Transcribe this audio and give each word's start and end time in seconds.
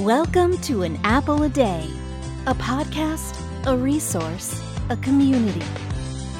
Welcome 0.00 0.56
to 0.62 0.82
An 0.82 0.98
Apple 1.04 1.42
a 1.42 1.50
Day, 1.50 1.86
a 2.46 2.54
podcast, 2.54 3.36
a 3.66 3.76
resource, 3.76 4.58
a 4.88 4.96
community. 4.96 5.62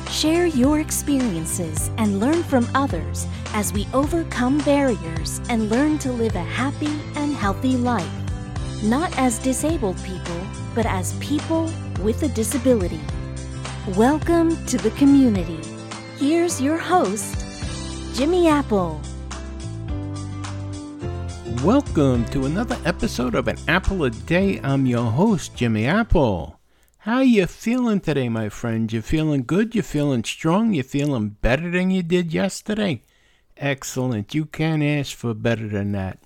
Share 0.08 0.46
your 0.46 0.80
experiences 0.80 1.90
and 1.98 2.20
learn 2.20 2.42
from 2.42 2.66
others 2.74 3.26
as 3.52 3.70
we 3.74 3.86
overcome 3.92 4.56
barriers 4.60 5.42
and 5.50 5.68
learn 5.68 5.98
to 5.98 6.10
live 6.10 6.36
a 6.36 6.42
happy 6.42 6.98
and 7.16 7.34
healthy 7.34 7.76
life. 7.76 8.10
Not 8.82 9.12
as 9.18 9.38
disabled 9.38 10.02
people, 10.04 10.40
but 10.74 10.86
as 10.86 11.12
people 11.18 11.70
with 12.00 12.22
a 12.22 12.28
disability. 12.28 13.02
Welcome 13.94 14.56
to 14.68 14.78
the 14.78 14.90
community. 14.92 15.60
Here's 16.16 16.62
your 16.62 16.78
host, 16.78 17.44
Jimmy 18.16 18.48
Apple. 18.48 19.02
Welcome 21.64 22.24
to 22.30 22.46
another 22.46 22.78
episode 22.86 23.34
of 23.34 23.46
An 23.46 23.58
Apple 23.68 24.04
a 24.04 24.10
Day. 24.10 24.58
I'm 24.62 24.86
your 24.86 25.10
host, 25.10 25.54
Jimmy 25.54 25.84
Apple. 25.84 26.58
How 26.96 27.20
you 27.20 27.46
feeling 27.46 28.00
today, 28.00 28.30
my 28.30 28.48
friend? 28.48 28.90
You 28.90 29.02
feeling 29.02 29.42
good? 29.42 29.74
You 29.74 29.82
feeling 29.82 30.24
strong? 30.24 30.72
You 30.72 30.82
feeling 30.82 31.36
better 31.42 31.70
than 31.70 31.90
you 31.90 32.02
did 32.02 32.32
yesterday? 32.32 33.02
Excellent. 33.58 34.34
You 34.34 34.46
can't 34.46 34.82
ask 34.82 35.14
for 35.14 35.34
better 35.34 35.68
than 35.68 35.92
that. 35.92 36.18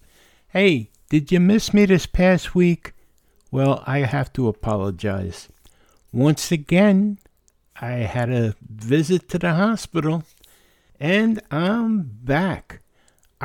Hey, 0.50 0.90
did 1.10 1.32
you 1.32 1.40
miss 1.40 1.74
me 1.74 1.84
this 1.86 2.06
past 2.06 2.54
week? 2.54 2.92
Well, 3.50 3.82
I 3.88 4.00
have 4.00 4.32
to 4.34 4.46
apologize. 4.46 5.48
Once 6.12 6.52
again, 6.52 7.18
I 7.80 8.06
had 8.06 8.30
a 8.30 8.54
visit 8.62 9.28
to 9.30 9.40
the 9.40 9.54
hospital, 9.54 10.22
and 11.00 11.42
I'm 11.50 12.02
back. 12.02 12.82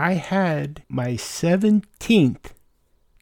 I 0.01 0.13
had 0.13 0.83
my 0.87 1.15
17th, 1.15 2.53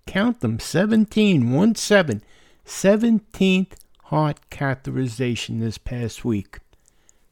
count 0.05 0.41
them, 0.41 0.59
17, 0.59 1.51
1 1.51 1.75
7, 1.75 2.23
17th 2.67 3.71
heart 4.03 4.39
catheterization 4.51 5.59
this 5.59 5.79
past 5.79 6.23
week. 6.23 6.59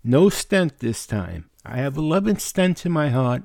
No 0.03 0.29
stent 0.29 0.79
this 0.79 1.05
time. 1.05 1.51
I 1.63 1.77
have 1.77 1.95
11 1.95 2.37
stents 2.37 2.87
in 2.87 2.91
my 2.91 3.09
heart. 3.09 3.43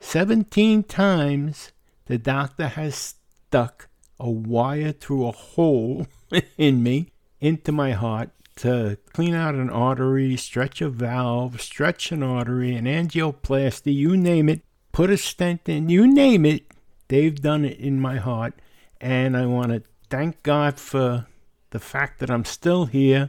17 0.00 0.82
times 0.82 1.70
the 2.06 2.18
doctor 2.18 2.66
has 2.66 3.14
stuck 3.46 3.88
a 4.18 4.28
wire 4.28 4.90
through 4.90 5.28
a 5.28 5.32
hole 5.32 6.08
in 6.58 6.82
me 6.82 7.12
into 7.40 7.70
my 7.70 7.92
heart 7.92 8.30
to 8.56 8.98
clean 9.12 9.34
out 9.34 9.54
an 9.54 9.70
artery, 9.70 10.36
stretch 10.36 10.80
a 10.80 10.88
valve, 10.88 11.60
stretch 11.60 12.10
an 12.10 12.24
artery, 12.24 12.74
an 12.74 12.86
angioplasty, 12.86 13.94
you 13.94 14.16
name 14.16 14.48
it 14.48 14.65
put 14.96 15.10
a 15.10 15.16
stent 15.18 15.68
in, 15.68 15.90
you 15.90 16.06
name 16.06 16.46
it, 16.46 16.72
they've 17.08 17.42
done 17.42 17.66
it 17.66 17.78
in 17.78 18.00
my 18.00 18.16
heart. 18.16 18.54
And 18.98 19.36
I 19.36 19.44
want 19.44 19.68
to 19.68 19.82
thank 20.08 20.42
God 20.42 20.80
for 20.80 21.26
the 21.68 21.78
fact 21.78 22.18
that 22.20 22.30
I'm 22.30 22.46
still 22.46 22.86
here. 22.86 23.28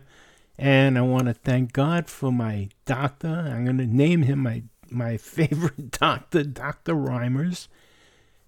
And 0.57 0.97
I 0.97 1.01
want 1.01 1.25
to 1.25 1.33
thank 1.33 1.73
God 1.73 2.07
for 2.07 2.31
my 2.31 2.69
doctor. 2.85 3.27
I'm 3.27 3.65
going 3.65 3.79
to 3.79 3.85
name 3.85 4.21
him 4.21 4.39
my, 4.39 4.63
my 4.89 5.17
favorite 5.37 5.91
doctor, 5.91 6.45
Dr. 6.45 6.93
Reimers, 6.93 7.67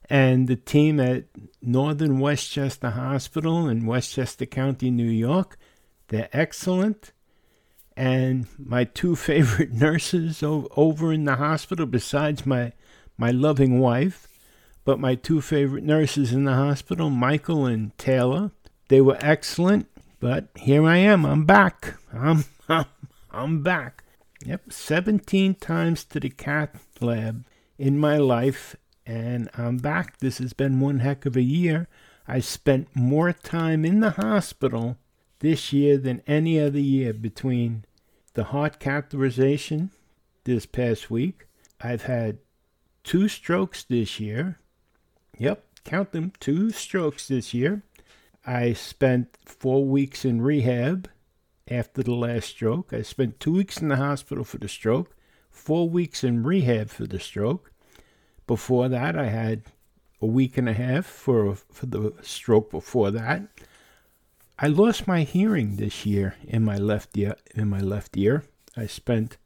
and 0.09 0.47
the 0.47 0.55
team 0.55 1.01
at 1.01 1.25
Northern 1.61 2.19
Westchester 2.19 2.91
Hospital 2.91 3.67
in 3.67 3.85
Westchester 3.85 4.45
County, 4.45 4.89
New 4.89 5.03
York. 5.03 5.57
They're 6.07 6.29
excellent. 6.31 7.11
And 7.97 8.47
my 8.57 8.85
two 8.85 9.15
favorite 9.17 9.73
nurses 9.73 10.41
over 10.41 11.11
in 11.11 11.25
the 11.25 11.35
hospital, 11.35 11.85
besides 11.85 12.45
my 12.45 12.71
my 13.19 13.31
loving 13.31 13.79
wife, 13.79 14.27
but 14.85 14.99
my 14.99 15.13
two 15.13 15.41
favorite 15.41 15.83
nurses 15.83 16.31
in 16.31 16.45
the 16.45 16.53
hospital, 16.53 17.09
Michael 17.09 17.65
and 17.65 17.95
Taylor. 17.97 18.51
They 18.87 19.01
were 19.01 19.17
excellent, 19.19 19.87
but 20.21 20.47
here 20.55 20.85
I 20.85 20.97
am. 20.97 21.25
I'm 21.25 21.45
back. 21.45 21.95
I'm, 22.13 22.45
I'm, 22.69 22.85
I'm 23.29 23.61
back. 23.61 24.05
Yep, 24.45 24.71
17 24.71 25.55
times 25.55 26.05
to 26.05 26.19
the 26.21 26.29
cath 26.29 26.87
lab 27.01 27.45
in 27.77 27.99
my 27.99 28.17
life, 28.17 28.77
and 29.05 29.49
I'm 29.57 29.77
back. 29.77 30.19
This 30.19 30.37
has 30.37 30.53
been 30.53 30.79
one 30.79 30.99
heck 30.99 31.25
of 31.25 31.35
a 31.35 31.41
year. 31.41 31.89
I 32.25 32.39
spent 32.39 32.95
more 32.95 33.33
time 33.33 33.83
in 33.83 33.99
the 33.99 34.11
hospital 34.11 34.97
this 35.39 35.73
year 35.73 35.97
than 35.97 36.23
any 36.25 36.57
other 36.57 36.79
year 36.79 37.11
between 37.11 37.83
the 38.33 38.45
heart 38.45 38.79
catheterization 38.79 39.89
this 40.45 40.65
past 40.65 41.11
week. 41.11 41.47
I've 41.81 42.03
had 42.03 42.37
two 43.03 43.27
strokes 43.27 43.83
this 43.83 44.19
year. 44.19 44.57
Yep, 45.37 45.63
count 45.83 46.11
them, 46.11 46.33
two 46.39 46.71
strokes 46.71 47.27
this 47.27 47.53
year. 47.53 47.83
I 48.45 48.73
spent 48.73 49.37
four 49.45 49.85
weeks 49.85 50.25
in 50.25 50.41
rehab 50.41 51.09
after 51.69 52.03
the 52.03 52.13
last 52.13 52.49
stroke. 52.49 52.93
I 52.93 53.01
spent 53.01 53.39
two 53.39 53.53
weeks 53.53 53.81
in 53.81 53.89
the 53.89 53.97
hospital 53.97 54.43
for 54.43 54.57
the 54.57 54.67
stroke, 54.67 55.15
four 55.49 55.89
weeks 55.89 56.23
in 56.23 56.43
rehab 56.43 56.89
for 56.89 57.05
the 57.05 57.19
stroke. 57.19 57.71
Before 58.47 58.89
that, 58.89 59.17
I 59.17 59.27
had 59.27 59.63
a 60.21 60.25
week 60.25 60.57
and 60.57 60.67
a 60.67 60.73
half 60.73 61.05
for, 61.05 61.55
for 61.55 61.85
the 61.85 62.13
stroke 62.21 62.71
before 62.71 63.11
that. 63.11 63.43
I 64.57 64.67
lost 64.67 65.07
my 65.07 65.23
hearing 65.23 65.77
this 65.77 66.05
year 66.05 66.35
in 66.45 66.65
my 66.65 66.77
left 66.77 67.17
ear. 67.17 67.35
In 67.55 67.69
my 67.69 67.79
left 67.79 68.17
ear, 68.17 68.43
I 68.75 68.87
spent 68.87 69.37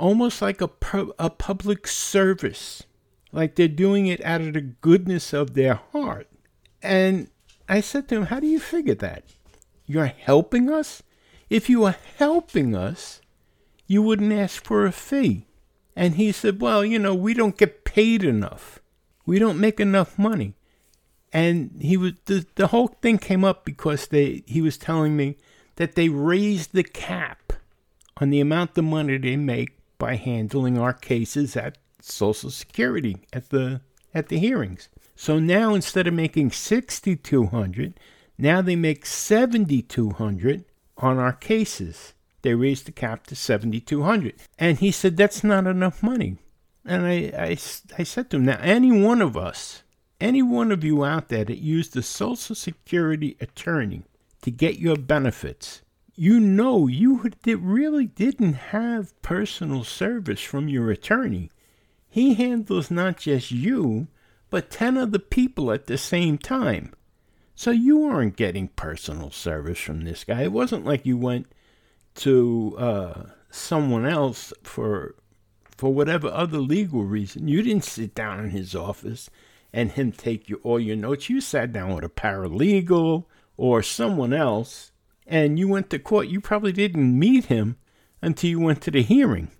almost 0.00 0.40
like 0.40 0.60
a, 0.60 0.68
pu- 0.68 1.14
a 1.18 1.28
public 1.28 1.86
service, 1.86 2.82
like 3.32 3.54
they're 3.54 3.68
doing 3.68 4.06
it 4.06 4.24
out 4.24 4.40
of 4.40 4.54
the 4.54 4.60
goodness 4.62 5.32
of 5.32 5.54
their 5.54 5.74
heart. 5.92 6.26
And 6.82 7.28
I 7.68 7.80
said 7.80 8.08
to 8.08 8.16
him, 8.16 8.26
How 8.26 8.40
do 8.40 8.46
you 8.46 8.58
figure 8.58 8.94
that? 8.96 9.24
You're 9.86 10.06
helping 10.06 10.70
us? 10.70 11.02
If 11.50 11.68
you 11.68 11.80
were 11.80 11.96
helping 12.16 12.74
us, 12.74 13.20
you 13.86 14.02
wouldn't 14.02 14.32
ask 14.32 14.64
for 14.64 14.86
a 14.86 14.92
fee. 14.92 15.46
And 15.94 16.14
he 16.14 16.32
said, 16.32 16.60
Well, 16.60 16.84
you 16.84 16.98
know, 16.98 17.14
we 17.14 17.34
don't 17.34 17.58
get 17.58 17.84
paid 17.84 18.24
enough. 18.24 18.78
We 19.26 19.38
don't 19.38 19.60
make 19.60 19.78
enough 19.78 20.18
money 20.18 20.54
and 21.32 21.70
he 21.80 21.96
was 21.96 22.12
the, 22.24 22.46
the 22.56 22.68
whole 22.68 22.88
thing 22.88 23.18
came 23.18 23.44
up 23.44 23.64
because 23.64 24.08
they 24.08 24.42
he 24.46 24.60
was 24.60 24.76
telling 24.76 25.16
me 25.16 25.36
that 25.76 25.94
they 25.94 26.08
raised 26.08 26.72
the 26.72 26.82
cap 26.82 27.52
on 28.18 28.30
the 28.30 28.40
amount 28.40 28.76
of 28.76 28.84
money 28.84 29.16
they 29.16 29.36
make 29.36 29.76
by 29.98 30.16
handling 30.16 30.78
our 30.78 30.92
cases 30.92 31.56
at 31.56 31.78
Social 32.00 32.50
Security 32.50 33.18
at 33.32 33.50
the 33.50 33.80
at 34.12 34.28
the 34.28 34.38
hearings. 34.38 34.88
So 35.14 35.38
now 35.38 35.74
instead 35.74 36.06
of 36.06 36.14
making 36.14 36.50
6200, 36.50 37.94
now 38.38 38.62
they 38.62 38.76
make 38.76 39.04
7200 39.04 40.64
on 40.96 41.18
our 41.18 41.32
cases. 41.32 42.14
They 42.42 42.54
raised 42.54 42.86
the 42.86 42.92
cap 42.92 43.26
to 43.26 43.36
7200. 43.36 44.34
And 44.58 44.78
he 44.78 44.90
said 44.90 45.16
that's 45.16 45.44
not 45.44 45.66
enough 45.66 46.02
money. 46.02 46.38
And 46.86 47.06
I, 47.06 47.32
I, 47.36 47.58
I 47.98 48.02
said 48.02 48.30
to 48.30 48.38
him, 48.38 48.46
now 48.46 48.58
any 48.62 48.90
one 48.90 49.20
of 49.20 49.36
us, 49.36 49.82
any 50.20 50.42
one 50.42 50.70
of 50.72 50.84
you 50.84 51.04
out 51.04 51.28
there 51.28 51.44
that 51.44 51.58
used 51.58 51.96
a 51.96 52.02
Social 52.02 52.54
Security 52.54 53.36
attorney 53.40 54.02
to 54.42 54.50
get 54.50 54.78
your 54.78 54.96
benefits, 54.96 55.82
you 56.14 56.38
know 56.38 56.86
you 56.86 57.30
really 57.46 58.06
didn't 58.06 58.54
have 58.54 59.20
personal 59.22 59.84
service 59.84 60.42
from 60.42 60.68
your 60.68 60.90
attorney. 60.90 61.50
He 62.08 62.34
handles 62.34 62.90
not 62.90 63.18
just 63.18 63.50
you, 63.50 64.08
but 64.50 64.70
10 64.70 64.98
other 64.98 65.18
people 65.18 65.72
at 65.72 65.86
the 65.86 65.96
same 65.96 66.36
time. 66.36 66.92
So 67.54 67.70
you 67.70 68.04
aren't 68.04 68.36
getting 68.36 68.68
personal 68.68 69.30
service 69.30 69.78
from 69.78 70.02
this 70.02 70.24
guy. 70.24 70.42
It 70.42 70.52
wasn't 70.52 70.84
like 70.84 71.06
you 71.06 71.16
went 71.16 71.46
to 72.16 72.74
uh, 72.78 73.22
someone 73.50 74.06
else 74.06 74.52
for 74.62 75.14
for 75.76 75.94
whatever 75.94 76.28
other 76.28 76.58
legal 76.58 77.04
reason. 77.04 77.48
You 77.48 77.62
didn't 77.62 77.84
sit 77.84 78.14
down 78.14 78.40
in 78.40 78.50
his 78.50 78.74
office 78.74 79.30
and 79.72 79.92
him 79.92 80.12
take 80.12 80.48
you 80.48 80.60
all 80.62 80.80
your 80.80 80.96
notes. 80.96 81.28
You 81.28 81.40
sat 81.40 81.72
down 81.72 81.94
with 81.94 82.04
a 82.04 82.08
paralegal 82.08 83.24
or 83.56 83.82
someone 83.82 84.32
else 84.32 84.92
and 85.26 85.58
you 85.58 85.68
went 85.68 85.90
to 85.90 85.98
court. 85.98 86.28
You 86.28 86.40
probably 86.40 86.72
didn't 86.72 87.18
meet 87.18 87.46
him 87.46 87.76
until 88.20 88.50
you 88.50 88.60
went 88.60 88.82
to 88.82 88.90
the 88.90 89.02
hearing. 89.02 89.50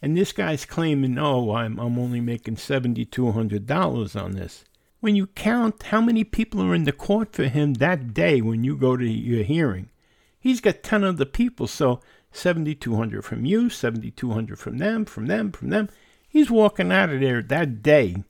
And 0.00 0.16
this 0.16 0.32
guy's 0.32 0.64
claiming, 0.64 1.18
oh, 1.18 1.52
I'm, 1.52 1.80
I'm 1.80 1.98
only 1.98 2.20
making 2.20 2.56
$7,200 2.56 4.22
on 4.22 4.32
this. 4.32 4.64
When 5.00 5.16
you 5.16 5.26
count 5.28 5.84
how 5.84 6.00
many 6.00 6.22
people 6.24 6.62
are 6.62 6.74
in 6.74 6.84
the 6.84 6.92
court 6.92 7.32
for 7.32 7.44
him 7.44 7.74
that 7.74 8.14
day 8.14 8.40
when 8.40 8.62
you 8.62 8.76
go 8.76 8.96
to 8.96 9.06
your 9.06 9.42
hearing, 9.42 9.90
he's 10.38 10.60
got 10.60 10.82
10 10.82 11.02
other 11.04 11.24
people. 11.24 11.66
So 11.66 12.00
7,200 12.30 13.24
from 13.24 13.44
you, 13.44 13.68
7,200 13.68 14.58
from 14.58 14.78
them, 14.78 15.04
from 15.04 15.26
them, 15.26 15.50
from 15.50 15.70
them. 15.70 15.88
He's 16.28 16.50
walking 16.50 16.92
out 16.92 17.10
of 17.10 17.20
there 17.20 17.42
that 17.42 17.82
day 17.82 18.24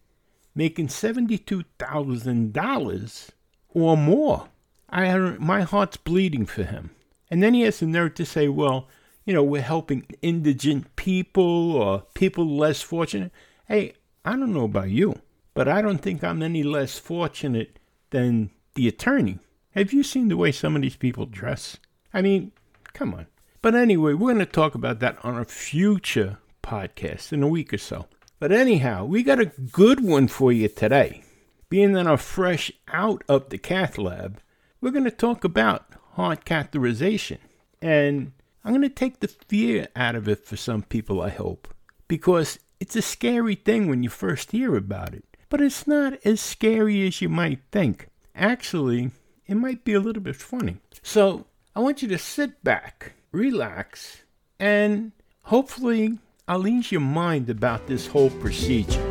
making 0.57 0.89
$72,000 0.89 3.29
or 3.69 3.97
more. 3.97 4.49
I 4.89 5.17
my 5.39 5.63
heart's 5.63 5.99
bleeding 5.99 6.47
for 6.47 6.65
him. 6.65 6.91
And 7.31 7.41
then 7.43 7.55
he 7.55 7.63
has 7.63 7.81
the 7.81 7.87
nerve 7.87 8.15
to 8.15 8.25
say, 8.25 8.47
well, 8.49 8.89
you 9.25 9.35
know, 9.35 9.43
we're 9.43 9.63
helping 9.63 10.07
indigent 10.23 10.95
people 10.97 11.73
or 11.73 12.05
people 12.15 12.57
less 12.57 12.83
fortunate. 12.83 13.33
Hey, 13.69 13.95
I 14.25 14.31
don't 14.31 14.55
know 14.55 14.65
about 14.65 14.91
you, 14.91 15.21
but 15.53 15.69
I 15.69 15.83
don't 15.83 15.99
think 15.99 16.25
I'm 16.25 16.43
any 16.43 16.63
less 16.63 16.99
fortunate 16.99 17.79
than 18.11 18.51
the 18.75 18.89
attorney. 18.89 19.41
Have 19.73 19.93
you 19.93 20.03
seen 20.03 20.29
the 20.29 20.37
way 20.37 20.53
some 20.53 20.77
of 20.77 20.83
these 20.83 20.97
people 20.97 21.27
dress? 21.27 21.77
I 22.15 22.23
mean, 22.23 22.53
come 22.95 23.13
on. 23.13 23.27
But 23.61 23.75
anyway, 23.75 24.15
we're 24.15 24.33
going 24.33 24.39
to 24.39 24.47
talk 24.47 24.75
about 24.75 25.01
that 25.01 25.19
on 25.23 25.37
a 25.37 25.45
future 25.45 26.39
podcast 26.63 27.31
in 27.33 27.43
a 27.43 27.49
week 27.49 27.75
or 27.75 27.79
so. 27.79 28.07
But 28.39 28.53
anyhow, 28.53 29.05
we 29.05 29.23
got 29.23 29.41
a 29.41 29.47
good 29.47 30.01
one 30.01 30.29
for 30.29 30.53
you 30.53 30.69
today. 30.69 31.23
Being 31.69 31.93
that 31.93 32.07
I'm 32.07 32.19
fresh 32.19 32.71
out 32.89 33.25
of 33.29 33.49
the 33.49 33.59
cath 33.59 33.97
lab, 33.99 34.41
we're 34.81 34.91
going 34.91 35.05
to 35.05 35.11
talk 35.11 35.43
about 35.43 35.87
heart 36.13 36.45
catheterization. 36.45 37.39
And 37.81 38.33
I'm 38.65 38.73
going 38.73 38.83
to 38.83 38.89
take 38.89 39.21
the 39.21 39.29
fear 39.29 39.89
out 39.97 40.15
of 40.15 40.29
it 40.29 40.45
for 40.45 40.57
some 40.57 40.83
people, 40.83 41.23
I 41.23 41.31
hope, 41.31 41.73
because 42.09 42.59
it's 42.79 42.97
a 42.97 43.03
scary 43.03 43.55
thing 43.55 43.89
when 43.89 44.03
you 44.03 44.11
first 44.11 44.53
hear 44.53 44.77
about 44.77 45.15
it. 45.15 45.25
But 45.49 45.61
it's 45.61 45.87
not 45.87 46.15
as 46.25 46.41
scary 46.41 47.07
as 47.07 47.23
you 47.23 47.29
might 47.29 47.61
think. 47.73 48.09
Actually, 48.35 49.13
it 49.47 49.55
might 49.55 49.85
be 49.85 49.95
a 49.95 50.01
little 50.01 50.23
bit 50.23 50.37
funny. 50.37 50.77
So 51.03 51.47
I 51.75 51.81
want 51.81 52.03
you 52.03 52.09
to 52.09 52.19
sit 52.19 52.63
back 52.63 53.15
relax, 53.37 54.23
and 54.59 55.13
hopefully 55.43 56.19
I'll 56.49 56.69
ease 56.69 56.93
your 56.93 57.01
mind 57.01 57.51
about 57.51 57.89
this 57.89 58.07
whole 58.07 58.31
procedure. 58.31 59.03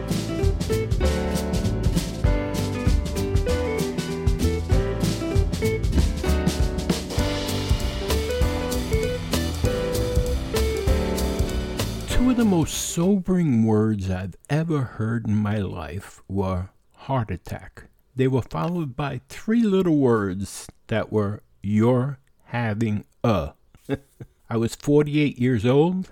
Two 12.08 12.30
of 12.30 12.38
the 12.38 12.46
most 12.46 12.72
sobering 12.72 13.66
words 13.66 14.10
I've 14.10 14.38
ever 14.50 14.80
heard 14.84 15.28
in 15.28 15.36
my 15.36 15.58
life 15.58 16.22
were 16.30 16.70
heart 16.94 17.32
attack. 17.32 17.88
They 18.16 18.30
were 18.30 18.44
followed 18.44 18.96
by 18.96 19.20
three 19.28 19.64
little 19.64 19.98
words 19.98 20.68
that 20.88 21.12
were 21.12 21.44
you're 21.62 22.18
having 22.46 23.04
a. 23.26 23.52
I 24.50 24.56
was 24.56 24.74
48 24.76 25.38
years 25.38 25.66
old. 25.66 26.08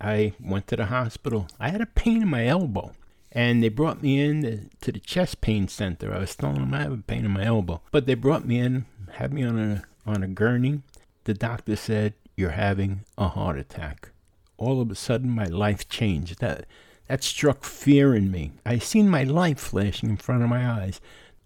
I 0.00 0.32
went 0.40 0.66
to 0.68 0.76
the 0.76 0.86
hospital. 0.86 1.48
I 1.58 1.70
had 1.70 1.80
a 1.80 1.86
pain 1.86 2.22
in 2.22 2.28
my 2.28 2.46
elbow. 2.46 2.92
And 3.32 3.62
they 3.62 3.68
brought 3.68 4.02
me 4.02 4.20
in 4.20 4.70
to 4.80 4.92
the 4.92 4.98
chest 4.98 5.40
pain 5.40 5.68
center. 5.68 6.12
I 6.12 6.18
was 6.18 6.34
telling 6.34 6.56
them 6.56 6.74
I 6.74 6.82
have 6.82 6.92
a 6.92 6.96
pain 6.98 7.24
in 7.24 7.30
my 7.30 7.44
elbow. 7.44 7.80
But 7.92 8.06
they 8.06 8.14
brought 8.14 8.44
me 8.44 8.58
in, 8.58 8.86
had 9.12 9.32
me 9.32 9.44
on 9.44 9.58
a, 9.58 9.82
on 10.04 10.22
a 10.22 10.28
gurney. 10.28 10.82
The 11.24 11.34
doctor 11.34 11.76
said, 11.76 12.14
You're 12.36 12.50
having 12.50 13.04
a 13.16 13.28
heart 13.28 13.58
attack. 13.58 14.10
All 14.56 14.80
of 14.80 14.90
a 14.90 14.94
sudden, 14.94 15.30
my 15.30 15.44
life 15.44 15.88
changed. 15.88 16.40
That, 16.40 16.66
that 17.06 17.22
struck 17.22 17.64
fear 17.64 18.14
in 18.14 18.30
me. 18.30 18.52
I 18.66 18.78
seen 18.78 19.08
my 19.08 19.24
life 19.24 19.58
flashing 19.58 20.10
in 20.10 20.16
front 20.16 20.42
of 20.42 20.48
my 20.48 20.68
eyes. 20.68 21.00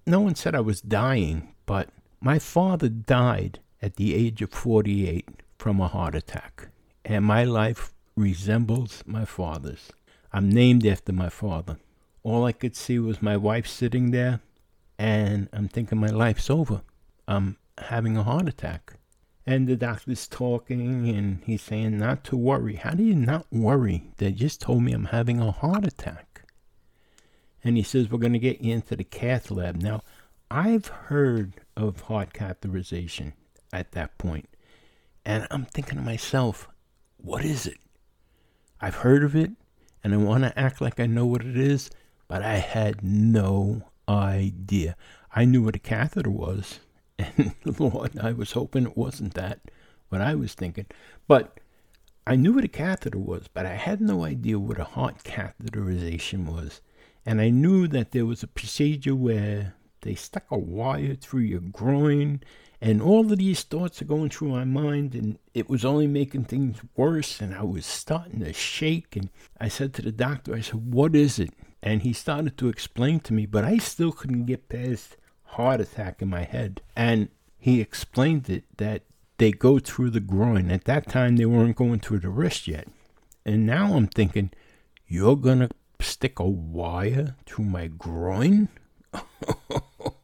No 0.06 0.20
one 0.20 0.34
said 0.34 0.54
I 0.54 0.60
was 0.60 0.80
dying, 0.80 1.54
but 1.66 1.88
my 2.20 2.38
father 2.38 2.88
died 2.88 3.60
at 3.80 3.96
the 3.96 4.14
age 4.14 4.42
of 4.42 4.50
48 4.50 5.28
from 5.58 5.80
a 5.80 5.88
heart 5.88 6.14
attack. 6.14 6.68
And 7.04 7.24
my 7.24 7.44
life 7.44 7.93
resembles 8.16 9.02
my 9.06 9.24
father's. 9.24 9.90
I'm 10.32 10.48
named 10.48 10.86
after 10.86 11.12
my 11.12 11.28
father. 11.28 11.78
All 12.22 12.44
I 12.44 12.52
could 12.52 12.74
see 12.76 12.98
was 12.98 13.22
my 13.22 13.36
wife 13.36 13.66
sitting 13.66 14.10
there, 14.10 14.40
and 14.98 15.48
I'm 15.52 15.68
thinking 15.68 15.98
my 15.98 16.08
life's 16.08 16.50
over. 16.50 16.82
I'm 17.28 17.56
having 17.78 18.16
a 18.16 18.22
heart 18.22 18.48
attack. 18.48 18.94
And 19.46 19.68
the 19.68 19.76
doctor's 19.76 20.26
talking, 20.26 21.08
and 21.08 21.42
he's 21.44 21.62
saying 21.62 21.98
not 21.98 22.24
to 22.24 22.36
worry. 22.36 22.76
How 22.76 22.92
do 22.92 23.02
you 23.02 23.14
not 23.14 23.46
worry? 23.52 24.10
They 24.16 24.32
just 24.32 24.60
told 24.60 24.82
me 24.82 24.92
I'm 24.92 25.06
having 25.06 25.40
a 25.40 25.50
heart 25.50 25.86
attack. 25.86 26.42
And 27.62 27.76
he 27.76 27.82
says, 27.82 28.10
We're 28.10 28.18
going 28.18 28.32
to 28.32 28.38
get 28.38 28.62
you 28.62 28.72
into 28.72 28.96
the 28.96 29.04
cath 29.04 29.50
lab. 29.50 29.76
Now, 29.82 30.02
I've 30.50 30.86
heard 30.86 31.54
of 31.76 32.02
heart 32.02 32.32
catheterization 32.32 33.32
at 33.72 33.92
that 33.92 34.16
point. 34.18 34.48
And 35.24 35.46
I'm 35.50 35.64
thinking 35.64 35.96
to 35.96 36.04
myself, 36.04 36.68
what 37.16 37.44
is 37.44 37.66
it? 37.66 37.78
I've 38.84 38.96
heard 38.96 39.24
of 39.24 39.34
it 39.34 39.52
and 40.02 40.12
I 40.12 40.18
want 40.18 40.44
to 40.44 40.58
act 40.58 40.82
like 40.82 41.00
I 41.00 41.06
know 41.06 41.24
what 41.24 41.40
it 41.40 41.56
is, 41.56 41.88
but 42.28 42.42
I 42.42 42.56
had 42.56 43.02
no 43.02 43.84
idea. 44.06 44.94
I 45.34 45.46
knew 45.46 45.62
what 45.62 45.76
a 45.76 45.78
catheter 45.78 46.28
was, 46.28 46.80
and 47.18 47.54
Lord, 47.78 48.18
I 48.18 48.32
was 48.32 48.52
hoping 48.52 48.84
it 48.84 48.94
wasn't 48.94 49.32
that, 49.34 49.60
what 50.10 50.20
I 50.20 50.34
was 50.34 50.52
thinking. 50.52 50.84
But 51.26 51.60
I 52.26 52.36
knew 52.36 52.52
what 52.52 52.64
a 52.64 52.68
catheter 52.68 53.16
was, 53.18 53.48
but 53.48 53.64
I 53.64 53.76
had 53.76 54.02
no 54.02 54.22
idea 54.22 54.58
what 54.58 54.78
a 54.78 54.84
heart 54.84 55.24
catheterization 55.24 56.44
was. 56.44 56.82
And 57.24 57.40
I 57.40 57.48
knew 57.48 57.88
that 57.88 58.12
there 58.12 58.26
was 58.26 58.42
a 58.42 58.46
procedure 58.46 59.16
where 59.16 59.72
they 60.02 60.14
stuck 60.14 60.44
a 60.50 60.58
wire 60.58 61.14
through 61.14 61.40
your 61.40 61.60
groin 61.60 62.42
and 62.84 63.00
all 63.00 63.32
of 63.32 63.38
these 63.38 63.62
thoughts 63.62 64.02
are 64.02 64.04
going 64.04 64.28
through 64.28 64.48
my 64.48 64.64
mind, 64.64 65.14
and 65.14 65.38
it 65.54 65.70
was 65.70 65.86
only 65.86 66.06
making 66.06 66.44
things 66.44 66.80
worse. 66.94 67.40
And 67.40 67.54
I 67.54 67.62
was 67.62 67.86
starting 67.86 68.40
to 68.40 68.52
shake. 68.52 69.16
And 69.16 69.30
I 69.58 69.68
said 69.68 69.94
to 69.94 70.02
the 70.02 70.12
doctor, 70.12 70.54
I 70.54 70.60
said, 70.60 70.92
What 70.92 71.16
is 71.16 71.38
it? 71.38 71.54
And 71.82 72.02
he 72.02 72.12
started 72.12 72.58
to 72.58 72.68
explain 72.68 73.20
to 73.20 73.32
me, 73.32 73.46
but 73.46 73.64
I 73.64 73.78
still 73.78 74.12
couldn't 74.12 74.44
get 74.44 74.68
past 74.68 75.16
heart 75.44 75.80
attack 75.80 76.20
in 76.20 76.28
my 76.28 76.42
head. 76.42 76.82
And 76.94 77.30
he 77.58 77.80
explained 77.80 78.50
it 78.50 78.64
that 78.76 79.04
they 79.38 79.50
go 79.50 79.78
through 79.78 80.10
the 80.10 80.20
groin. 80.20 80.70
At 80.70 80.84
that 80.84 81.08
time, 81.08 81.36
they 81.36 81.46
weren't 81.46 81.76
going 81.76 82.00
through 82.00 82.18
the 82.18 82.28
wrist 82.28 82.68
yet. 82.68 82.86
And 83.46 83.64
now 83.64 83.94
I'm 83.94 84.08
thinking, 84.08 84.50
You're 85.06 85.36
going 85.36 85.60
to 85.60 85.70
stick 86.00 86.38
a 86.38 86.44
wire 86.44 87.36
through 87.46 87.64
my 87.64 87.86
groin? 87.86 88.68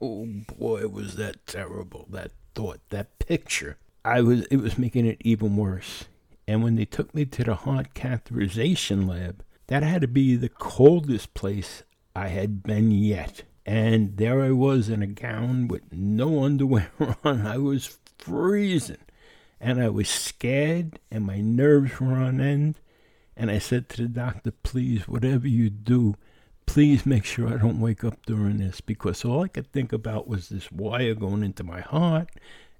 oh 0.02 0.26
boy, 0.58 0.88
was 0.88 1.16
that 1.16 1.46
terrible. 1.46 2.06
That 2.10 2.32
thought, 2.54 2.80
that 2.90 3.18
picture, 3.18 3.76
I 4.04 4.20
was 4.20 4.46
it 4.46 4.56
was 4.58 4.78
making 4.78 5.06
it 5.06 5.18
even 5.20 5.56
worse. 5.56 6.04
And 6.46 6.62
when 6.64 6.76
they 6.76 6.84
took 6.84 7.14
me 7.14 7.24
to 7.26 7.44
the 7.44 7.54
heart 7.54 7.94
catheterization 7.94 9.08
lab, 9.08 9.44
that 9.68 9.82
had 9.82 10.00
to 10.02 10.08
be 10.08 10.34
the 10.36 10.48
coldest 10.48 11.32
place 11.34 11.84
I 12.16 12.28
had 12.28 12.62
been 12.62 12.90
yet. 12.90 13.44
And 13.64 14.16
there 14.16 14.42
I 14.42 14.50
was 14.50 14.88
in 14.88 15.02
a 15.02 15.06
gown 15.06 15.68
with 15.68 15.82
no 15.92 16.42
underwear 16.44 16.90
on. 17.24 17.46
I 17.46 17.58
was 17.58 17.98
freezing. 18.18 18.96
and 19.60 19.80
I 19.80 19.88
was 19.90 20.08
scared 20.08 20.98
and 21.10 21.24
my 21.24 21.40
nerves 21.40 22.00
were 22.00 22.14
on 22.14 22.40
end. 22.40 22.80
And 23.36 23.50
I 23.50 23.58
said 23.58 23.88
to 23.90 24.02
the 24.02 24.08
doctor, 24.08 24.50
please, 24.50 25.06
whatever 25.06 25.46
you 25.46 25.70
do, 25.70 26.16
please 26.70 27.04
make 27.04 27.24
sure 27.24 27.48
I 27.48 27.56
don't 27.56 27.80
wake 27.80 28.04
up 28.04 28.24
during 28.26 28.58
this 28.58 28.80
because 28.80 29.24
all 29.24 29.42
I 29.42 29.48
could 29.48 29.72
think 29.72 29.92
about 29.92 30.28
was 30.28 30.48
this 30.48 30.70
wire 30.70 31.16
going 31.16 31.42
into 31.42 31.64
my 31.64 31.80
heart 31.80 32.30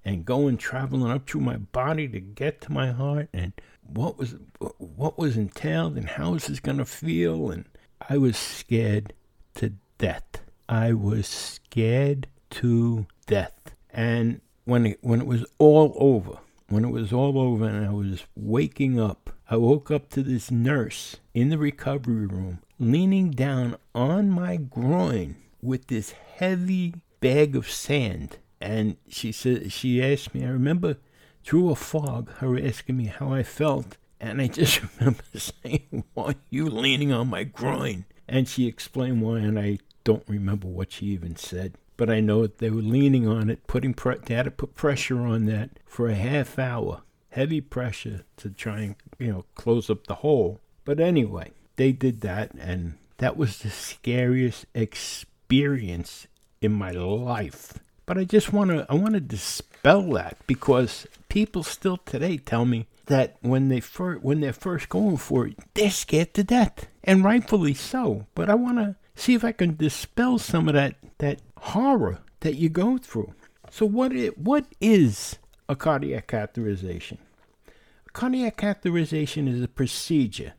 and 0.05 0.23
going 0.23 0.55
traveling 0.55 1.11
up 1.11 1.29
through 1.29 1.41
my 1.41 1.57
body 1.57 2.07
to 2.07 2.21
get 2.21 2.61
to 2.61 2.71
my 2.71 2.93
heart 2.93 3.27
and 3.33 3.51
what 3.81 4.17
was 4.17 4.35
what 4.77 5.19
was 5.19 5.35
entailed 5.35 5.97
and 5.97 6.07
how 6.07 6.35
is 6.35 6.47
this 6.47 6.61
gonna 6.61 6.85
feel 6.85 7.51
and 7.51 7.65
I 8.07 8.17
was 8.17 8.37
scared 8.37 9.11
to 9.55 9.73
death. 9.97 10.39
I 10.69 10.93
was 10.93 11.27
scared 11.27 12.27
to 12.51 13.07
death. 13.27 13.75
And 13.89 14.39
when 14.63 14.85
it 14.85 14.99
when 15.01 15.19
it 15.19 15.27
was 15.27 15.43
all 15.57 15.97
over, 15.97 16.37
when 16.69 16.85
it 16.85 16.91
was 16.91 17.11
all 17.11 17.37
over 17.37 17.67
and 17.67 17.85
I 17.85 17.91
was 17.91 18.23
waking 18.37 19.01
up, 19.01 19.31
I 19.49 19.57
woke 19.57 19.91
up 19.91 20.07
to 20.11 20.23
this 20.23 20.49
nurse 20.49 21.17
in 21.33 21.49
the 21.49 21.57
recovery 21.57 22.25
room 22.25 22.59
leaning 22.81 23.29
down 23.29 23.77
on 23.93 24.27
my 24.31 24.57
groin 24.57 25.35
with 25.61 25.85
this 25.85 26.11
heavy 26.11 26.95
bag 27.19 27.55
of 27.55 27.69
sand. 27.69 28.37
And 28.59 28.97
she 29.07 29.31
said 29.31 29.71
she 29.71 30.03
asked 30.03 30.33
me, 30.33 30.43
I 30.43 30.49
remember 30.49 30.97
through 31.43 31.69
a 31.69 31.75
fog, 31.75 32.31
her 32.37 32.59
asking 32.59 32.97
me 32.97 33.05
how 33.05 33.31
I 33.33 33.43
felt. 33.43 33.97
And 34.19 34.41
I 34.41 34.47
just 34.47 34.81
remember 34.99 35.23
saying, 35.35 36.03
Why 36.15 36.25
are 36.25 36.35
you 36.49 36.69
leaning 36.69 37.11
on 37.11 37.27
my 37.27 37.43
groin? 37.43 38.05
And 38.27 38.47
she 38.47 38.65
explained 38.65 39.21
why, 39.21 39.39
and 39.39 39.59
I 39.59 39.77
don't 40.03 40.27
remember 40.27 40.67
what 40.67 40.91
she 40.91 41.07
even 41.07 41.35
said. 41.35 41.75
But 41.97 42.09
I 42.09 42.19
know 42.19 42.41
that 42.41 42.57
they 42.57 42.71
were 42.71 42.81
leaning 42.81 43.27
on 43.27 43.51
it, 43.51 43.67
putting 43.67 43.93
pre- 43.93 44.17
they 44.25 44.33
had 44.33 44.45
to 44.45 44.51
put 44.51 44.73
pressure 44.73 45.19
on 45.19 45.45
that 45.45 45.69
for 45.85 46.07
a 46.07 46.15
half 46.15 46.57
hour, 46.57 47.03
heavy 47.29 47.61
pressure 47.61 48.21
to 48.37 48.49
try 48.49 48.79
and 48.79 48.95
you 49.19 49.31
know 49.31 49.45
close 49.53 49.87
up 49.87 50.07
the 50.07 50.15
hole. 50.15 50.61
But 50.83 50.99
anyway, 50.99 51.51
they 51.81 51.91
did 51.91 52.21
that, 52.21 52.51
and 52.59 52.93
that 53.17 53.35
was 53.35 53.57
the 53.57 53.71
scariest 53.71 54.67
experience 54.75 56.27
in 56.61 56.71
my 56.71 56.91
life. 56.91 57.79
But 58.05 58.19
I 58.19 58.23
just 58.23 58.53
want 58.53 58.69
to 58.69 58.85
I 58.87 58.93
want 58.93 59.15
to 59.15 59.19
dispel 59.19 60.03
that 60.13 60.37
because 60.45 61.07
people 61.27 61.63
still 61.63 61.97
today 61.97 62.37
tell 62.37 62.65
me 62.65 62.85
that 63.07 63.37
when 63.41 63.69
they 63.69 63.79
fir- 63.79 64.19
when 64.19 64.41
they're 64.41 64.53
first 64.53 64.89
going 64.89 65.17
for 65.17 65.47
it, 65.47 65.57
they're 65.73 65.89
scared 65.89 66.35
to 66.35 66.43
death, 66.43 66.85
and 67.03 67.23
rightfully 67.23 67.73
so. 67.73 68.27
But 68.35 68.47
I 68.47 68.53
want 68.53 68.77
to 68.77 68.95
see 69.15 69.33
if 69.33 69.43
I 69.43 69.51
can 69.51 69.75
dispel 69.75 70.37
some 70.37 70.67
of 70.67 70.75
that 70.75 70.97
that 71.17 71.39
horror 71.57 72.19
that 72.41 72.57
you 72.57 72.69
go 72.69 72.99
through. 72.99 73.33
So 73.71 73.87
what 73.87 74.11
it, 74.11 74.37
what 74.37 74.65
is 74.79 75.39
a 75.67 75.75
cardiac 75.75 76.27
catheterization? 76.27 77.17
A 78.05 78.11
cardiac 78.11 78.57
catheterization 78.57 79.51
is 79.51 79.63
a 79.63 79.67
procedure 79.67 80.53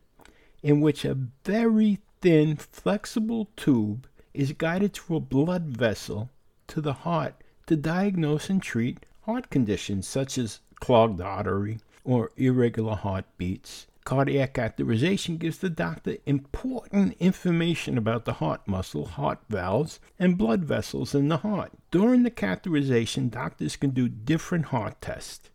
in 0.63 0.81
which 0.81 1.05
a 1.05 1.17
very 1.45 1.99
thin 2.21 2.55
flexible 2.55 3.49
tube 3.55 4.07
is 4.33 4.53
guided 4.53 4.93
through 4.93 5.17
a 5.17 5.19
blood 5.19 5.65
vessel 5.65 6.31
to 6.65 6.81
the 6.81 6.93
heart 6.93 7.35
to 7.67 7.75
diagnose 7.75 8.49
and 8.49 8.63
treat 8.63 9.05
heart 9.21 9.49
conditions 9.51 10.07
such 10.07 10.37
as 10.37 10.61
clogged 10.79 11.21
artery 11.21 11.77
or 12.03 12.31
irregular 12.37 12.95
heartbeats, 12.95 13.87
Cardiac 14.03 14.55
catheterization 14.55 15.39
gives 15.39 15.59
the 15.59 15.69
doctor 15.69 16.17
important 16.25 17.15
information 17.19 17.97
about 17.97 18.25
the 18.25 18.33
heart 18.33 18.67
muscle, 18.67 19.05
heart 19.05 19.39
valves, 19.49 19.99
and 20.19 20.37
blood 20.37 20.65
vessels 20.65 21.15
in 21.15 21.29
the 21.29 21.37
heart. 21.37 21.71
During 21.89 22.23
the 22.23 22.31
catheterization, 22.31 23.29
doctors 23.29 23.77
can 23.77 23.91
do 23.91 24.09
different 24.09 24.65
heart 24.65 24.99
tests. 24.99 25.49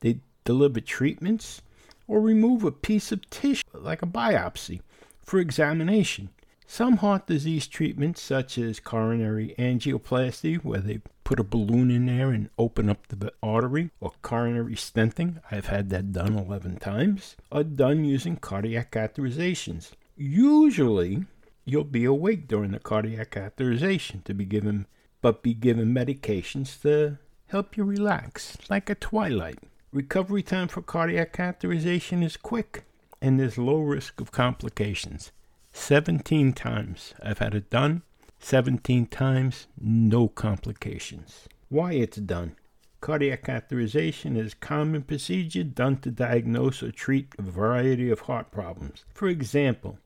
They 0.00 0.20
deliver 0.44 0.80
treatments 0.80 1.62
or 2.06 2.20
remove 2.20 2.64
a 2.64 2.72
piece 2.72 3.12
of 3.12 3.28
tissue, 3.30 3.62
like 3.72 4.02
a 4.02 4.06
biopsy, 4.06 4.80
for 5.22 5.38
examination. 5.38 6.30
Some 6.68 6.96
heart 6.96 7.26
disease 7.26 7.66
treatments, 7.68 8.20
such 8.20 8.58
as 8.58 8.80
coronary 8.80 9.54
angioplasty, 9.56 10.64
where 10.64 10.80
they 10.80 11.00
put 11.22 11.38
a 11.38 11.44
balloon 11.44 11.90
in 11.90 12.06
there 12.06 12.30
and 12.30 12.50
open 12.58 12.90
up 12.90 13.06
the 13.08 13.32
artery, 13.42 13.90
or 14.00 14.12
coronary 14.22 14.74
stenting, 14.74 15.40
I've 15.50 15.66
had 15.66 15.90
that 15.90 16.12
done 16.12 16.36
11 16.36 16.78
times, 16.78 17.36
are 17.52 17.62
done 17.62 18.04
using 18.04 18.36
cardiac 18.36 18.90
catheterizations. 18.90 19.92
Usually, 20.16 21.24
you'll 21.64 21.84
be 21.84 22.04
awake 22.04 22.48
during 22.48 22.72
the 22.72 22.80
cardiac 22.80 23.32
catheterization 23.32 24.24
to 24.24 24.34
be 24.34 24.44
given, 24.44 24.86
but 25.20 25.42
be 25.42 25.54
given 25.54 25.94
medications 25.94 26.80
to 26.82 27.18
help 27.46 27.76
you 27.76 27.84
relax, 27.84 28.56
like 28.68 28.90
a 28.90 28.94
twilight. 28.94 29.58
Recovery 29.96 30.42
time 30.42 30.68
for 30.68 30.82
cardiac 30.82 31.32
catheterization 31.32 32.22
is 32.22 32.36
quick, 32.36 32.84
and 33.22 33.40
there's 33.40 33.56
low 33.56 33.78
risk 33.78 34.20
of 34.20 34.30
complications. 34.30 35.32
17 35.72 36.52
times 36.52 37.14
I've 37.22 37.38
had 37.38 37.54
it 37.54 37.70
done. 37.70 38.02
17 38.38 39.06
times, 39.06 39.68
no 39.80 40.28
complications. 40.28 41.48
Why 41.70 41.94
it's 41.94 42.18
done. 42.18 42.56
Cardiac 43.00 43.44
catheterization 43.44 44.36
is 44.36 44.52
a 44.52 44.56
common 44.56 45.00
procedure 45.00 45.64
done 45.64 45.96
to 46.00 46.10
diagnose 46.10 46.82
or 46.82 46.92
treat 46.92 47.28
a 47.38 47.42
variety 47.42 48.10
of 48.10 48.20
heart 48.20 48.50
problems. 48.50 49.06
For 49.14 49.28
example, 49.28 49.98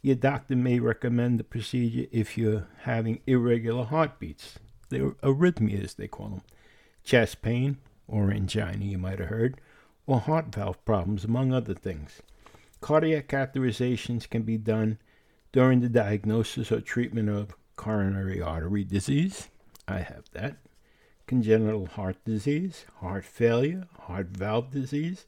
your 0.00 0.16
doctor 0.16 0.56
may 0.56 0.80
recommend 0.80 1.38
the 1.38 1.44
procedure 1.44 2.08
if 2.10 2.38
you're 2.38 2.66
having 2.84 3.20
irregular 3.26 3.84
heartbeats, 3.84 4.58
the 4.88 5.14
arrhythmias 5.22 5.96
they 5.96 6.08
call 6.08 6.28
them, 6.30 6.42
chest 7.02 7.42
pain 7.42 7.76
or 8.06 8.30
angina, 8.30 8.84
you 8.84 8.98
might 8.98 9.18
have 9.18 9.28
heard, 9.28 9.60
or 10.06 10.20
heart 10.20 10.54
valve 10.54 10.84
problems, 10.84 11.24
among 11.24 11.52
other 11.52 11.74
things. 11.74 12.20
Cardiac 12.80 13.28
catheterizations 13.28 14.28
can 14.28 14.42
be 14.42 14.58
done 14.58 14.98
during 15.52 15.80
the 15.80 15.88
diagnosis 15.88 16.70
or 16.70 16.80
treatment 16.80 17.28
of 17.28 17.56
coronary 17.76 18.42
artery 18.42 18.84
disease. 18.84 19.48
I 19.88 19.98
have 19.98 20.24
that. 20.32 20.56
Congenital 21.26 21.86
heart 21.86 22.16
disease, 22.24 22.84
heart 23.00 23.24
failure, 23.24 23.86
heart 24.00 24.28
valve 24.28 24.70
disease, 24.70 25.24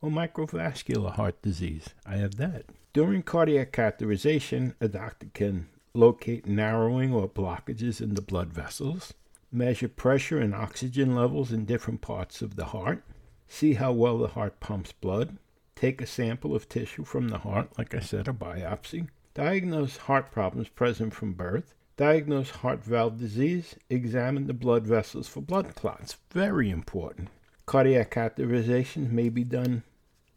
or 0.00 0.10
microvascular 0.10 1.12
heart 1.12 1.42
disease. 1.42 1.90
I 2.06 2.16
have 2.16 2.36
that. 2.36 2.66
During 2.92 3.22
cardiac 3.22 3.72
catheterization, 3.72 4.74
a 4.80 4.88
doctor 4.88 5.26
can 5.34 5.68
locate 5.92 6.46
narrowing 6.46 7.12
or 7.12 7.28
blockages 7.28 8.00
in 8.00 8.14
the 8.14 8.22
blood 8.22 8.52
vessels, 8.52 9.12
measure 9.56 9.88
pressure 9.88 10.38
and 10.38 10.54
oxygen 10.54 11.14
levels 11.14 11.50
in 11.50 11.64
different 11.64 12.00
parts 12.02 12.42
of 12.42 12.56
the 12.56 12.66
heart, 12.66 13.02
see 13.48 13.74
how 13.74 13.92
well 13.92 14.18
the 14.18 14.28
heart 14.28 14.60
pumps 14.60 14.92
blood, 14.92 15.38
take 15.74 16.00
a 16.00 16.06
sample 16.06 16.54
of 16.54 16.68
tissue 16.68 17.04
from 17.04 17.28
the 17.28 17.38
heart, 17.38 17.70
like 17.78 17.94
I 17.94 18.00
said, 18.00 18.28
a 18.28 18.32
biopsy, 18.32 19.08
diagnose 19.34 19.96
heart 19.96 20.30
problems 20.30 20.68
present 20.68 21.14
from 21.14 21.32
birth, 21.32 21.74
diagnose 21.96 22.50
heart 22.50 22.84
valve 22.84 23.18
disease, 23.18 23.76
examine 23.88 24.46
the 24.46 24.52
blood 24.52 24.86
vessels 24.86 25.26
for 25.26 25.40
blood 25.40 25.74
clots. 25.74 26.16
Very 26.30 26.70
important. 26.70 27.28
Cardiac 27.64 28.12
catheterization 28.12 29.10
may 29.10 29.28
be 29.28 29.42
done 29.42 29.82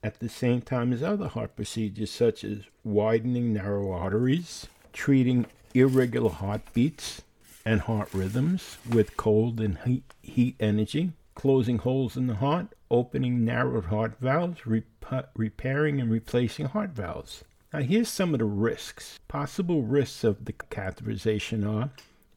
at 0.01 0.19
the 0.19 0.29
same 0.29 0.61
time 0.61 0.93
as 0.93 1.03
other 1.03 1.27
heart 1.27 1.55
procedures, 1.55 2.09
such 2.09 2.43
as 2.43 2.59
widening 2.83 3.53
narrow 3.53 3.91
arteries, 3.91 4.67
treating 4.93 5.45
irregular 5.73 6.31
heartbeats 6.31 7.21
and 7.65 7.81
heart 7.81 8.09
rhythms 8.13 8.77
with 8.89 9.17
cold 9.17 9.59
and 9.59 9.77
heat, 9.79 10.03
heat 10.21 10.55
energy, 10.59 11.11
closing 11.35 11.77
holes 11.77 12.17
in 12.17 12.27
the 12.27 12.35
heart, 12.35 12.67
opening 12.91 13.45
narrowed 13.45 13.85
heart 13.85 14.19
valves, 14.19 14.65
rep- 14.65 15.31
repairing 15.35 15.99
and 15.99 16.11
replacing 16.11 16.67
heart 16.67 16.91
valves. 16.91 17.43
Now, 17.71 17.81
here's 17.81 18.09
some 18.09 18.33
of 18.33 18.39
the 18.39 18.45
risks. 18.45 19.19
Possible 19.27 19.83
risks 19.83 20.23
of 20.23 20.45
the 20.45 20.53
catheterization 20.53 21.69
are 21.69 21.91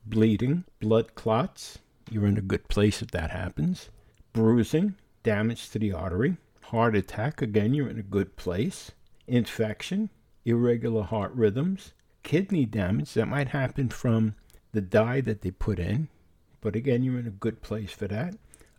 bleeding, 0.04 0.64
blood 0.80 1.14
clots. 1.14 1.78
You're 2.10 2.26
in 2.26 2.36
a 2.36 2.42
good 2.42 2.68
place 2.68 3.00
if 3.00 3.10
that 3.12 3.30
happens. 3.30 3.88
Bruising, 4.32 4.96
damage 5.22 5.70
to 5.70 5.78
the 5.78 5.92
artery. 5.92 6.36
Heart 6.64 6.96
attack. 6.96 7.40
Again, 7.40 7.72
you're 7.74 7.88
in 7.88 7.98
a 7.98 8.02
good 8.02 8.36
place. 8.36 8.92
Infection, 9.26 10.10
irregular 10.44 11.02
heart 11.02 11.32
rhythms. 11.34 11.92
Kidney 12.22 12.66
damage 12.66 13.14
that 13.14 13.26
might 13.26 13.48
happen 13.48 13.88
from 13.88 14.34
the 14.72 14.80
dye 14.80 15.20
that 15.20 15.42
they 15.42 15.50
put 15.50 15.78
in. 15.78 16.08
But 16.60 16.76
again, 16.76 17.02
you're 17.02 17.18
in 17.18 17.26
a 17.26 17.30
good 17.30 17.62
place 17.62 17.92
for 17.92 18.08
that. 18.08 18.34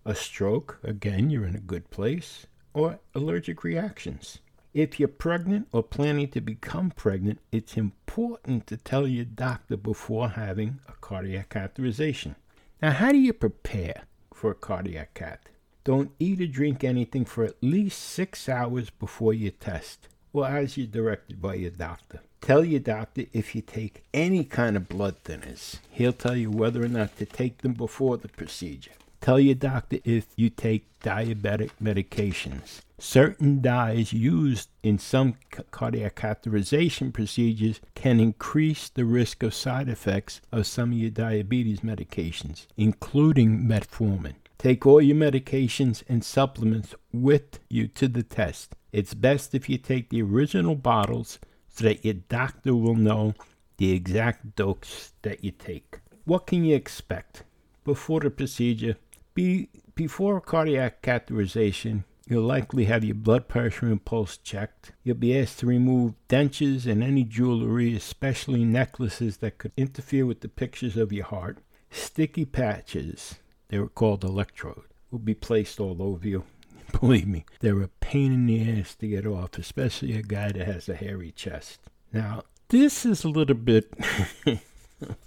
A 0.06 0.16
stroke. 0.16 0.80
Again, 0.84 1.30
you're 1.30 1.46
in 1.46 1.56
a 1.56 1.60
good 1.60 1.90
place. 1.92 2.48
Or 2.74 3.00
allergic 3.14 3.64
reactions. 3.64 4.40
If 4.74 5.00
you're 5.00 5.08
pregnant 5.08 5.68
or 5.72 5.84
planning 5.84 6.30
to 6.30 6.42
become 6.42 6.90
pregnant, 6.90 7.40
it's 7.52 7.78
important 7.78 8.66
to 8.68 8.78
tell 8.78 9.08
your 9.08 9.26
doctor 9.26 9.78
before 9.78 10.30
having 10.30 10.80
a 10.88 10.94
cardiac 10.94 11.50
catheterization. 11.50 12.36
Now, 12.82 12.92
how 12.92 13.12
do 13.12 13.20
you 13.20 13.34
prepare 13.34 14.04
for 14.34 14.50
a 14.50 14.56
cardiac 14.56 15.14
cath? 15.14 15.50
Don't 15.84 16.12
eat 16.18 16.42
or 16.42 16.48
drink 16.48 16.84
anything 16.84 17.26
for 17.26 17.44
at 17.44 17.62
least 17.62 18.02
six 18.02 18.50
hours 18.50 18.90
before 18.90 19.34
your 19.34 19.52
test, 19.52 20.08
or 20.32 20.48
as 20.48 20.76
you're 20.76 20.88
directed 20.88 21.40
by 21.40 21.54
your 21.54 21.72
doctor. 21.72 22.22
Tell 22.44 22.66
your 22.66 22.82
doctor 22.82 23.24
if 23.32 23.56
you 23.56 23.62
take 23.62 24.04
any 24.14 24.44
kind 24.44 24.76
of 24.76 24.90
blood 24.90 25.16
thinners. 25.24 25.78
He'll 25.90 26.12
tell 26.12 26.36
you 26.36 26.52
whether 26.52 26.84
or 26.84 26.90
not 26.90 27.18
to 27.20 27.26
take 27.26 27.60
them 27.60 27.72
before 27.72 28.18
the 28.18 28.28
procedure. 28.28 28.92
Tell 29.22 29.40
your 29.40 29.56
doctor 29.56 30.00
if 30.04 30.26
you 30.36 30.50
take 30.50 30.84
diabetic 31.00 31.70
medications. 31.82 32.82
Certain 33.00 33.62
dyes 33.62 34.12
used 34.12 34.68
in 34.84 35.00
some 35.00 35.36
cardiac 35.72 36.18
catheterization 36.18 37.14
procedures 37.14 37.80
can 37.96 38.20
increase 38.20 38.90
the 38.90 39.06
risk 39.06 39.42
of 39.42 39.54
side 39.54 39.88
effects 39.88 40.42
of 40.52 40.68
some 40.68 40.92
of 40.92 40.98
your 40.98 41.12
diabetes 41.12 41.80
medications, 41.80 42.68
including 42.76 43.62
metformin. 43.62 44.36
Take 44.58 44.86
all 44.86 45.02
your 45.02 45.16
medications 45.16 46.04
and 46.10 46.26
supplements 46.26 46.94
with 47.14 47.60
you 47.70 47.88
to 47.88 48.10
the 48.10 48.24
test. 48.24 48.76
It's 48.92 49.14
best 49.14 49.56
if 49.56 49.70
you 49.70 49.78
take 49.78 50.10
the 50.10 50.22
original 50.22 50.76
bottles 50.76 51.40
so 51.74 51.84
that 51.86 52.06
your 52.06 52.16
doctor 52.16 52.74
will 52.74 52.96
know 52.96 53.34
the 53.78 53.92
exact 53.92 54.56
dose 54.56 55.12
that 55.24 55.44
you 55.44 55.52
take. 55.52 56.00
What 56.26 56.48
can 56.48 56.64
you 56.64 56.76
expect? 56.76 57.44
Before 57.84 58.22
the 58.22 58.30
procedure, 58.30 58.96
be, 59.34 59.70
before 59.96 60.40
cardiac 60.40 61.02
catheterization, 61.02 62.06
You'll 62.26 62.44
likely 62.44 62.86
have 62.86 63.04
your 63.04 63.16
blood 63.16 63.50
pressure 63.50 63.88
and 63.88 64.04
pulse 64.04 64.38
checked. 64.38 64.94
You'll 65.04 65.18
be 65.18 65.38
asked 65.38 65.60
to 65.60 65.66
remove 65.66 66.14
dentures 66.30 66.90
and 66.90 67.04
any 67.04 67.26
jewelry, 67.26 67.94
especially 67.96 68.64
necklaces 68.64 69.38
that 69.38 69.58
could 69.58 69.74
interfere 69.76 70.26
with 70.26 70.40
the 70.40 70.48
pictures 70.48 70.96
of 70.96 71.12
your 71.12 71.26
heart. 71.26 71.58
Sticky 71.92 72.46
patches, 72.46 73.36
they 73.68 73.78
were 73.78 73.90
called 73.90 74.24
electrode, 74.24 74.86
will 75.12 75.20
be 75.20 75.34
placed 75.34 75.82
all 75.82 76.02
over 76.02 76.26
you. 76.26 76.46
Believe 77.00 77.28
me, 77.28 77.46
they're 77.60 77.82
a 77.82 77.88
pain 77.88 78.32
in 78.32 78.46
the 78.46 78.80
ass 78.80 78.96
to 78.96 79.08
get 79.08 79.26
off, 79.26 79.58
especially 79.58 80.18
a 80.18 80.22
guy 80.22 80.52
that 80.52 80.66
has 80.68 80.90
a 80.90 80.96
hairy 80.96 81.32
chest. 81.32 81.80
Now, 82.12 82.44
this 82.70 83.06
is 83.06 83.24
a 83.24 83.30
little 83.30 83.56
bit 83.56 83.94
a 84.46 84.60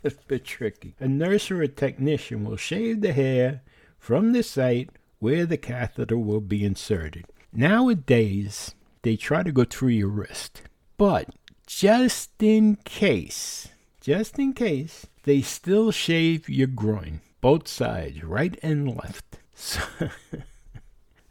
little 0.03 0.19
bit 0.27 0.45
tricky. 0.45 0.95
A 1.01 1.09
nurse 1.09 1.51
or 1.51 1.63
a 1.63 1.69
technician 1.69 2.45
will 2.45 2.57
shave 2.57 3.01
the 3.01 3.13
hair 3.13 3.63
from 3.99 4.33
the 4.33 4.43
site 4.43 4.91
where 5.19 5.47
the 5.47 5.57
catheter 5.57 6.19
will 6.19 6.41
be 6.41 6.65
inserted. 6.65 7.27
Nowadays, 7.53 8.75
they 9.03 9.17
try 9.17 9.43
to 9.43 9.53
go 9.53 9.65
through 9.65 9.91
your 9.91 10.09
wrist, 10.09 10.63
but 10.99 11.29
just 11.67 12.31
in 12.43 12.77
case, 12.85 13.69
just 14.01 14.39
in 14.39 14.53
case, 14.53 15.07
they 15.25 15.43
still 15.43 15.91
shave 15.91 16.49
your 16.49 16.69
groin, 16.69 17.21
both 17.41 17.67
sides, 17.67 18.23
right 18.23 18.59
and 18.63 18.95
left. 18.97 19.39
So, 19.59 19.81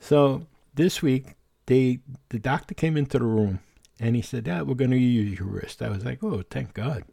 so 0.05 0.45
this 0.73 1.01
week, 1.01 1.35
they 1.65 1.99
the 2.29 2.39
doctor 2.39 2.73
came 2.73 2.97
into 2.97 3.17
the 3.17 3.25
room 3.25 3.59
and 3.99 4.15
he 4.15 4.21
said, 4.21 4.47
"Yeah, 4.47 4.61
we're 4.61 4.75
going 4.75 4.91
to 4.91 4.97
use 4.97 5.39
your 5.39 5.47
wrist." 5.47 5.81
I 5.81 5.89
was 5.89 6.05
like, 6.05 6.23
"Oh, 6.23 6.43
thank 6.49 6.73
God!" 6.73 7.03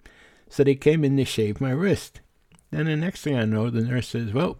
So 0.49 0.63
they 0.63 0.75
came 0.75 1.05
in 1.05 1.17
to 1.17 1.25
shave 1.25 1.61
my 1.61 1.71
wrist. 1.71 2.21
Then 2.71 2.87
the 2.87 2.97
next 2.97 3.23
thing 3.23 3.37
I 3.37 3.45
know, 3.45 3.71
the 3.71 3.83
nurse 3.83 4.09
says, 4.09 4.33
"Well, 4.33 4.59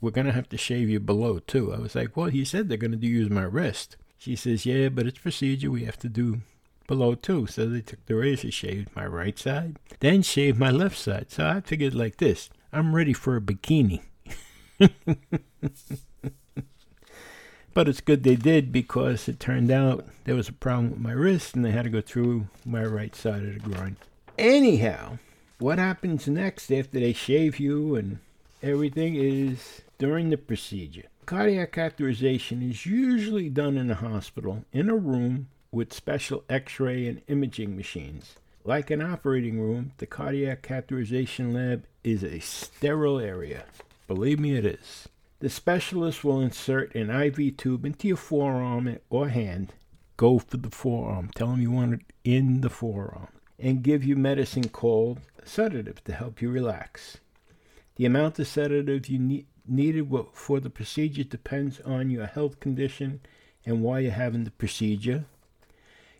we're 0.00 0.10
going 0.10 0.26
to 0.26 0.32
have 0.32 0.48
to 0.50 0.56
shave 0.56 0.88
you 0.88 1.00
below 1.00 1.38
too. 1.38 1.72
I 1.72 1.78
was 1.78 1.94
like, 1.94 2.16
well, 2.16 2.28
he 2.28 2.44
said 2.44 2.68
they're 2.68 2.78
going 2.78 2.98
to 2.98 3.06
use 3.06 3.30
my 3.30 3.42
wrist. 3.42 3.96
She 4.16 4.34
says, 4.36 4.66
yeah, 4.66 4.88
but 4.88 5.06
it's 5.06 5.18
procedure. 5.18 5.70
We 5.70 5.84
have 5.84 5.98
to 5.98 6.08
do 6.08 6.40
below 6.86 7.14
too. 7.14 7.46
So 7.46 7.66
they 7.66 7.80
took 7.80 8.04
the 8.06 8.16
razor, 8.16 8.50
shaved 8.50 8.94
my 8.96 9.06
right 9.06 9.38
side, 9.38 9.78
then 10.00 10.22
shaved 10.22 10.58
my 10.58 10.70
left 10.70 10.98
side. 10.98 11.26
So 11.30 11.46
I 11.46 11.60
figured 11.60 11.94
like 11.94 12.16
this, 12.16 12.50
I'm 12.72 12.94
ready 12.94 13.12
for 13.12 13.36
a 13.36 13.40
bikini. 13.40 14.02
but 17.74 17.88
it's 17.88 18.00
good 18.00 18.22
they 18.22 18.36
did 18.36 18.72
because 18.72 19.28
it 19.28 19.40
turned 19.40 19.70
out 19.70 20.06
there 20.24 20.34
was 20.34 20.48
a 20.48 20.52
problem 20.52 20.90
with 20.90 21.00
my 21.00 21.12
wrist 21.12 21.54
and 21.54 21.64
they 21.64 21.70
had 21.70 21.84
to 21.84 21.90
go 21.90 22.00
through 22.00 22.48
my 22.64 22.84
right 22.84 23.14
side 23.14 23.44
of 23.44 23.54
the 23.54 23.60
groin. 23.60 23.96
Anyhow, 24.36 25.18
what 25.58 25.78
happens 25.78 26.28
next 26.28 26.70
after 26.70 27.00
they 27.00 27.12
shave 27.12 27.58
you 27.58 27.96
and 27.96 28.18
everything 28.62 29.14
is 29.16 29.82
during 29.98 30.30
the 30.30 30.36
procedure. 30.36 31.06
Cardiac 31.26 31.72
catheterization 31.72 32.68
is 32.68 32.86
usually 32.86 33.48
done 33.48 33.76
in 33.76 33.90
a 33.90 33.94
hospital 33.94 34.64
in 34.72 34.88
a 34.88 34.96
room 34.96 35.48
with 35.70 35.92
special 35.92 36.44
x 36.48 36.80
ray 36.80 37.06
and 37.06 37.20
imaging 37.28 37.76
machines. 37.76 38.36
Like 38.64 38.90
an 38.90 39.02
operating 39.02 39.60
room, 39.60 39.92
the 39.98 40.06
cardiac 40.06 40.62
catheterization 40.62 41.54
lab 41.54 41.84
is 42.04 42.22
a 42.22 42.38
sterile 42.38 43.18
area. 43.18 43.64
Believe 44.06 44.40
me, 44.40 44.56
it 44.56 44.64
is. 44.64 45.08
The 45.40 45.48
specialist 45.48 46.24
will 46.24 46.40
insert 46.40 46.96
an 46.96 47.10
IV 47.10 47.56
tube 47.56 47.84
into 47.84 48.08
your 48.08 48.16
forearm 48.16 48.98
or 49.08 49.28
hand. 49.28 49.72
Go 50.16 50.40
for 50.40 50.56
the 50.56 50.70
forearm. 50.70 51.30
Tell 51.32 51.48
them 51.48 51.62
you 51.62 51.70
want 51.70 51.94
it 51.94 52.12
in 52.24 52.60
the 52.60 52.68
forearm. 52.68 53.28
And 53.56 53.84
give 53.84 54.02
you 54.02 54.16
medicine 54.16 54.68
called 54.68 55.20
sedative 55.44 56.02
to 56.04 56.12
help 56.12 56.42
you 56.42 56.50
relax. 56.50 57.18
The 57.94 58.04
amount 58.04 58.38
of 58.40 58.48
sedative 58.48 59.08
you 59.08 59.20
need, 59.20 59.46
needed 59.64 60.12
for 60.32 60.58
the 60.58 60.70
procedure 60.70 61.24
depends 61.24 61.80
on 61.80 62.10
your 62.10 62.26
health 62.26 62.58
condition 62.58 63.20
and 63.64 63.82
why 63.82 64.00
you're 64.00 64.12
having 64.12 64.42
the 64.42 64.50
procedure. 64.50 65.24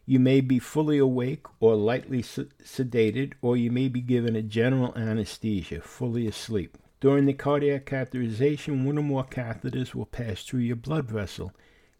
You 0.07 0.21
may 0.21 0.41
be 0.41 0.61
fully 0.61 0.99
awake 0.99 1.47
or 1.59 1.75
lightly 1.75 2.23
sedated, 2.23 3.33
or 3.43 3.57
you 3.57 3.71
may 3.71 3.89
be 3.89 4.01
given 4.01 4.37
a 4.37 4.43
general 4.43 4.95
anesthesia, 4.97 5.81
fully 5.81 6.27
asleep. 6.27 6.79
During 7.01 7.27
the 7.27 7.33
cardiac 7.33 7.87
catheterization, 7.87 8.85
one 8.85 8.99
or 8.99 9.03
more 9.03 9.25
catheters 9.25 9.95
will 9.95 10.07
pass 10.07 10.43
through 10.43 10.61
your 10.61 10.75
blood 10.75 11.09
vessel 11.09 11.53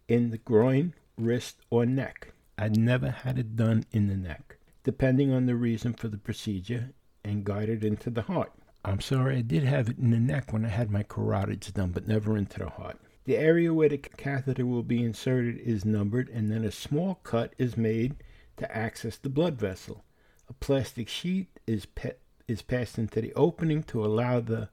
in 0.09 0.31
the 0.31 0.39
groin, 0.39 0.95
wrist, 1.17 1.61
or 1.71 1.87
neck. 1.87 2.33
I 2.59 2.69
never 2.69 3.11
had 3.11 3.39
it 3.39 3.55
done 3.55 3.85
in 3.93 4.09
the 4.09 4.17
neck, 4.17 4.57
depending 4.83 5.33
on 5.33 5.47
the 5.47 5.55
reason 5.55 5.93
for 5.93 6.09
the 6.09 6.19
procedure, 6.19 6.95
and 7.23 7.45
guided 7.45 7.85
into 7.85 8.11
the 8.11 8.23
heart. 8.23 8.53
I'm 8.85 9.01
sorry, 9.01 9.37
I 9.37 9.43
did 9.43 9.63
have 9.63 9.89
it 9.89 9.99
in 9.99 10.11
the 10.11 10.19
neck 10.19 10.53
when 10.53 10.65
I 10.65 10.69
had 10.69 10.91
my 10.91 11.05
carotids 11.05 11.73
done, 11.73 11.93
but 11.93 12.09
never 12.09 12.37
into 12.37 12.59
the 12.59 12.71
heart. 12.71 12.99
The 13.25 13.37
area 13.37 13.73
where 13.73 13.91
the 13.91 13.99
catheter 13.99 14.67
will 14.67 14.83
be 14.83 15.05
inserted 15.05 15.59
is 15.59 15.85
numbered, 15.85 16.29
and 16.29 16.51
then 16.51 16.65
a 16.65 16.73
small 16.73 17.17
cut 17.23 17.55
is 17.57 17.77
made 17.77 18.17
to 18.57 18.77
access 18.77 19.17
the 19.17 19.29
blood 19.29 19.61
vessel. 19.61 20.03
A 20.49 20.55
plastic 20.55 21.09
sheet 21.09 21.61
is, 21.69 21.87
pe- 21.87 22.17
is 22.49 22.63
passed 22.63 22.99
into 22.99 23.21
the 23.21 23.33
opening 23.35 23.85
to 23.85 24.05
allow 24.05 24.41
the 24.41 24.71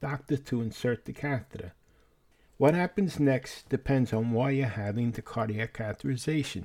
doctor 0.00 0.36
to 0.36 0.62
insert 0.62 1.04
the 1.04 1.12
catheter. 1.12 1.72
What 2.56 2.74
happens 2.74 3.20
next 3.20 3.68
depends 3.68 4.12
on 4.12 4.32
why 4.32 4.50
you're 4.50 4.66
having 4.66 5.12
the 5.12 5.22
cardiac 5.22 5.74
catheterization. 5.74 6.64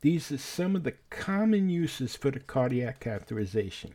These 0.00 0.32
are 0.32 0.38
some 0.38 0.74
of 0.74 0.84
the 0.84 0.94
common 1.10 1.68
uses 1.68 2.16
for 2.16 2.30
the 2.30 2.40
cardiac 2.40 3.00
catheterization. 3.00 3.90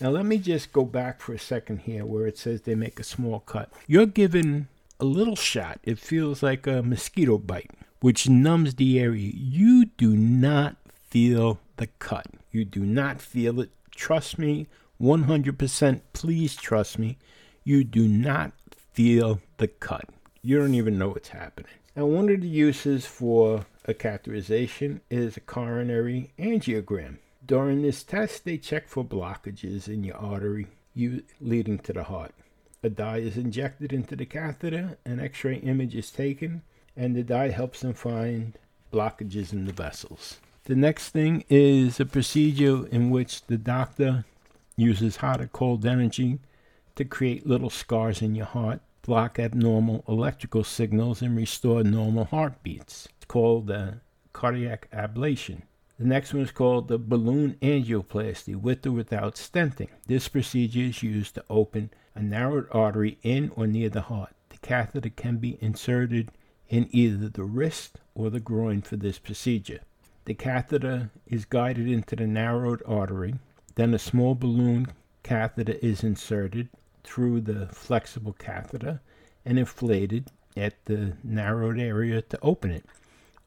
Now, 0.00 0.10
let 0.10 0.26
me 0.26 0.38
just 0.38 0.72
go 0.72 0.84
back 0.84 1.20
for 1.20 1.32
a 1.32 1.38
second 1.38 1.82
here 1.82 2.04
where 2.04 2.26
it 2.26 2.36
says 2.36 2.62
they 2.62 2.74
make 2.74 2.98
a 2.98 3.04
small 3.04 3.40
cut. 3.40 3.70
You're 3.86 4.06
given 4.06 4.68
a 4.98 5.04
little 5.04 5.36
shot. 5.36 5.78
It 5.84 5.98
feels 5.98 6.42
like 6.42 6.66
a 6.66 6.82
mosquito 6.82 7.38
bite, 7.38 7.70
which 8.00 8.28
numbs 8.28 8.74
the 8.74 8.98
area. 8.98 9.30
You 9.32 9.86
do 9.96 10.16
not 10.16 10.76
feel 11.08 11.60
the 11.76 11.86
cut. 11.98 12.26
You 12.50 12.64
do 12.64 12.80
not 12.80 13.20
feel 13.20 13.60
it. 13.60 13.70
Trust 13.94 14.38
me, 14.38 14.66
100%. 15.00 16.00
Please 16.12 16.56
trust 16.56 16.98
me. 16.98 17.18
You 17.64 17.82
do 17.82 18.06
not 18.06 18.52
feel 18.92 19.40
the 19.56 19.68
cut. 19.68 20.10
You 20.42 20.58
don't 20.58 20.74
even 20.74 20.98
know 20.98 21.08
what's 21.08 21.30
happening. 21.30 21.72
Now, 21.96 22.04
one 22.04 22.28
of 22.28 22.42
the 22.42 22.48
uses 22.48 23.06
for 23.06 23.64
a 23.86 23.94
catheterization 23.94 25.00
is 25.08 25.36
a 25.36 25.40
coronary 25.40 26.32
angiogram. 26.38 27.16
During 27.46 27.80
this 27.80 28.02
test, 28.02 28.44
they 28.44 28.58
check 28.58 28.88
for 28.88 29.02
blockages 29.02 29.88
in 29.88 30.04
your 30.04 30.16
artery 30.16 30.66
leading 31.40 31.78
to 31.78 31.92
the 31.94 32.04
heart. 32.04 32.34
A 32.82 32.90
dye 32.90 33.18
is 33.18 33.38
injected 33.38 33.94
into 33.94 34.14
the 34.14 34.26
catheter, 34.26 34.98
an 35.06 35.18
x 35.18 35.42
ray 35.42 35.56
image 35.56 35.94
is 35.94 36.10
taken, 36.10 36.60
and 36.94 37.16
the 37.16 37.22
dye 37.22 37.48
helps 37.48 37.80
them 37.80 37.94
find 37.94 38.58
blockages 38.92 39.54
in 39.54 39.64
the 39.64 39.72
vessels. 39.72 40.38
The 40.64 40.76
next 40.76 41.10
thing 41.10 41.44
is 41.48 41.98
a 41.98 42.04
procedure 42.04 42.86
in 42.88 43.08
which 43.08 43.46
the 43.46 43.56
doctor 43.56 44.26
uses 44.76 45.16
hot 45.16 45.40
or 45.40 45.46
cold 45.46 45.86
energy 45.86 46.40
to 46.96 47.04
create 47.04 47.46
little 47.46 47.70
scars 47.70 48.22
in 48.22 48.34
your 48.34 48.46
heart, 48.46 48.80
block 49.02 49.38
abnormal 49.38 50.04
electrical 50.08 50.64
signals, 50.64 51.22
and 51.22 51.36
restore 51.36 51.82
normal 51.82 52.24
heartbeats. 52.24 53.08
It's 53.16 53.26
called 53.26 53.70
a 53.70 54.00
cardiac 54.32 54.88
ablation. 54.92 55.62
The 55.98 56.06
next 56.06 56.34
one 56.34 56.42
is 56.42 56.50
called 56.50 56.88
the 56.88 56.98
balloon 56.98 57.56
angioplasty 57.62 58.56
with 58.56 58.84
or 58.86 58.92
without 58.92 59.36
stenting. 59.36 59.88
This 60.06 60.28
procedure 60.28 60.80
is 60.80 61.02
used 61.02 61.36
to 61.36 61.44
open 61.48 61.90
a 62.14 62.22
narrowed 62.22 62.66
artery 62.72 63.18
in 63.22 63.52
or 63.54 63.66
near 63.66 63.88
the 63.88 64.02
heart. 64.02 64.34
The 64.48 64.58
catheter 64.58 65.10
can 65.10 65.36
be 65.36 65.58
inserted 65.60 66.30
in 66.68 66.88
either 66.90 67.28
the 67.28 67.44
wrist 67.44 68.00
or 68.14 68.30
the 68.30 68.40
groin 68.40 68.82
for 68.82 68.96
this 68.96 69.18
procedure. 69.18 69.80
The 70.24 70.34
catheter 70.34 71.10
is 71.26 71.44
guided 71.44 71.88
into 71.88 72.16
the 72.16 72.26
narrowed 72.26 72.82
artery. 72.86 73.34
Then 73.74 73.94
a 73.94 73.98
small 73.98 74.34
balloon 74.34 74.88
catheter 75.22 75.74
is 75.82 76.02
inserted 76.02 76.68
through 77.04 77.42
the 77.42 77.66
flexible 77.68 78.32
catheter 78.32 79.00
and 79.44 79.58
inflated 79.58 80.30
at 80.56 80.84
the 80.86 81.12
narrowed 81.22 81.78
area 81.78 82.22
to 82.22 82.38
open 82.42 82.70
it. 82.70 82.84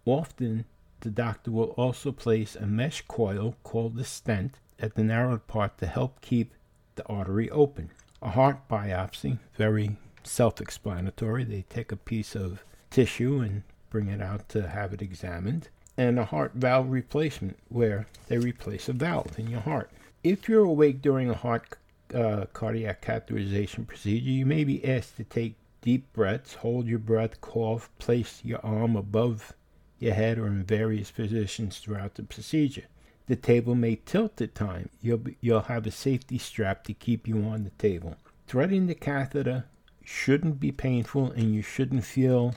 Often 0.06 0.66
the 1.02 1.10
doctor 1.10 1.52
will 1.52 1.72
also 1.78 2.12
place 2.12 2.56
a 2.56 2.66
mesh 2.66 3.02
coil 3.08 3.56
called 3.64 4.00
a 4.00 4.04
stent 4.04 4.60
at 4.80 4.96
the 4.96 5.04
narrowed 5.04 5.48
part 5.48 5.78
to 5.80 5.88
help 5.88 6.22
keep 6.22 6.54
the 6.96 7.06
artery 7.08 7.50
open. 7.50 7.92
A 8.22 8.32
heart 8.32 8.68
biopsy, 8.70 9.40
very 9.56 9.98
self 10.24 10.60
explanatory. 10.60 11.44
They 11.44 11.64
take 11.70 11.92
a 11.92 11.98
piece 11.98 12.36
of 12.36 12.64
tissue 12.90 13.40
and 13.40 13.64
bring 13.90 14.08
it 14.08 14.22
out 14.22 14.50
to 14.50 14.68
have 14.68 14.94
it 14.94 15.02
examined. 15.02 15.70
And 15.98 16.20
a 16.20 16.26
heart 16.26 16.54
valve 16.56 16.90
replacement, 16.92 17.58
where 17.70 18.08
they 18.28 18.38
replace 18.38 18.88
a 18.90 18.94
valve 18.94 19.38
in 19.40 19.48
your 19.50 19.62
heart. 19.62 19.90
If 20.24 20.48
you're 20.48 20.64
awake 20.66 21.02
during 21.02 21.30
a 21.30 21.36
heart 21.36 21.78
uh, 22.14 22.46
cardiac 22.54 23.02
catheterization 23.02 23.86
procedure, 23.86 24.30
you 24.30 24.46
may 24.46 24.64
be 24.64 24.84
asked 24.86 25.18
to 25.18 25.24
take 25.24 25.56
deep 25.82 26.12
breaths, 26.14 26.56
hold 26.56 26.88
your 26.88 27.00
breath, 27.00 27.40
cough, 27.42 27.90
place 28.00 28.42
your 28.44 28.60
arm 28.66 28.96
above 28.96 29.54
your 30.00 30.14
head 30.14 30.38
or 30.38 30.48
in 30.48 30.64
various 30.64 31.12
positions 31.12 31.80
throughout 31.80 32.16
the 32.16 32.24
procedure. 32.24 32.86
The 33.28 33.36
table 33.36 33.76
may 33.76 33.96
tilt 33.96 34.42
at 34.42 34.56
times. 34.56 34.90
You'll, 35.02 35.24
you'll 35.42 35.62
have 35.62 35.86
a 35.86 35.92
safety 35.92 36.38
strap 36.38 36.84
to 36.86 36.94
keep 36.94 37.28
you 37.28 37.44
on 37.44 37.64
the 37.64 37.72
table. 37.72 38.16
Threading 38.48 38.88
the 38.88 38.96
catheter 38.96 39.66
shouldn't 40.04 40.60
be 40.60 40.72
painful 40.72 41.32
and 41.32 41.54
you 41.54 41.62
shouldn't 41.62 42.06
feel 42.06 42.56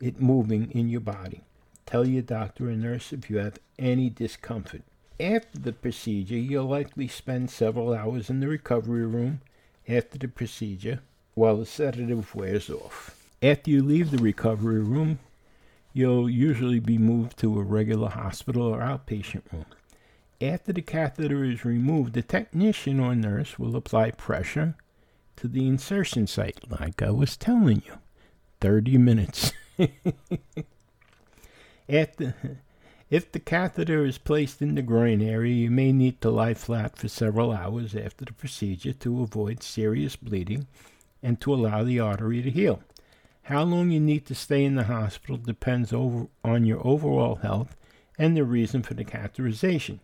it 0.00 0.20
moving 0.20 0.70
in 0.72 0.88
your 0.90 1.00
body. 1.00 1.42
Tell 1.86 2.06
your 2.06 2.22
doctor 2.22 2.68
or 2.68 2.76
nurse 2.76 3.12
if 3.12 3.30
you 3.30 3.38
have 3.38 3.58
any 3.78 4.10
discomfort. 4.10 4.82
After 5.20 5.58
the 5.58 5.74
procedure, 5.74 6.38
you'll 6.38 6.64
likely 6.64 7.06
spend 7.06 7.50
several 7.50 7.92
hours 7.92 8.30
in 8.30 8.40
the 8.40 8.48
recovery 8.48 9.04
room 9.04 9.42
after 9.86 10.16
the 10.16 10.28
procedure 10.28 11.00
while 11.34 11.58
the 11.58 11.66
sedative 11.66 12.34
wears 12.34 12.70
off. 12.70 13.22
After 13.42 13.70
you 13.70 13.82
leave 13.82 14.12
the 14.12 14.18
recovery 14.18 14.80
room, 14.80 15.18
you'll 15.92 16.30
usually 16.30 16.80
be 16.80 16.96
moved 16.96 17.38
to 17.38 17.60
a 17.60 17.62
regular 17.62 18.08
hospital 18.08 18.62
or 18.62 18.80
outpatient 18.80 19.42
room. 19.52 19.66
After 20.40 20.72
the 20.72 20.80
catheter 20.80 21.44
is 21.44 21.66
removed, 21.66 22.14
the 22.14 22.22
technician 22.22 22.98
or 22.98 23.14
nurse 23.14 23.58
will 23.58 23.76
apply 23.76 24.12
pressure 24.12 24.74
to 25.36 25.48
the 25.48 25.68
insertion 25.68 26.26
site, 26.26 26.60
like 26.70 27.02
I 27.02 27.10
was 27.10 27.36
telling 27.36 27.82
you. 27.84 27.98
30 28.62 28.96
minutes. 28.96 29.52
After, 31.90 32.34
if 33.10 33.32
the 33.32 33.40
catheter 33.40 34.04
is 34.04 34.18
placed 34.18 34.62
in 34.62 34.76
the 34.76 34.82
groin 34.82 35.20
area, 35.20 35.52
you 35.52 35.70
may 35.70 35.92
need 35.92 36.20
to 36.20 36.30
lie 36.30 36.54
flat 36.54 36.96
for 36.96 37.08
several 37.08 37.50
hours 37.50 37.96
after 37.96 38.24
the 38.24 38.32
procedure 38.32 38.92
to 38.92 39.22
avoid 39.22 39.64
serious 39.64 40.14
bleeding 40.14 40.68
and 41.20 41.40
to 41.40 41.52
allow 41.52 41.82
the 41.82 41.98
artery 41.98 42.40
to 42.40 42.50
heal. 42.50 42.82
How 43.42 43.64
long 43.64 43.90
you 43.90 43.98
need 43.98 44.26
to 44.26 44.34
stay 44.36 44.64
in 44.64 44.76
the 44.76 44.84
hospital 44.84 45.36
depends 45.36 45.92
over, 45.92 46.28
on 46.44 46.64
your 46.64 46.86
overall 46.86 47.36
health 47.36 47.76
and 48.16 48.36
the 48.36 48.44
reason 48.44 48.82
for 48.84 48.94
the 48.94 49.04
catheterization. 49.04 49.98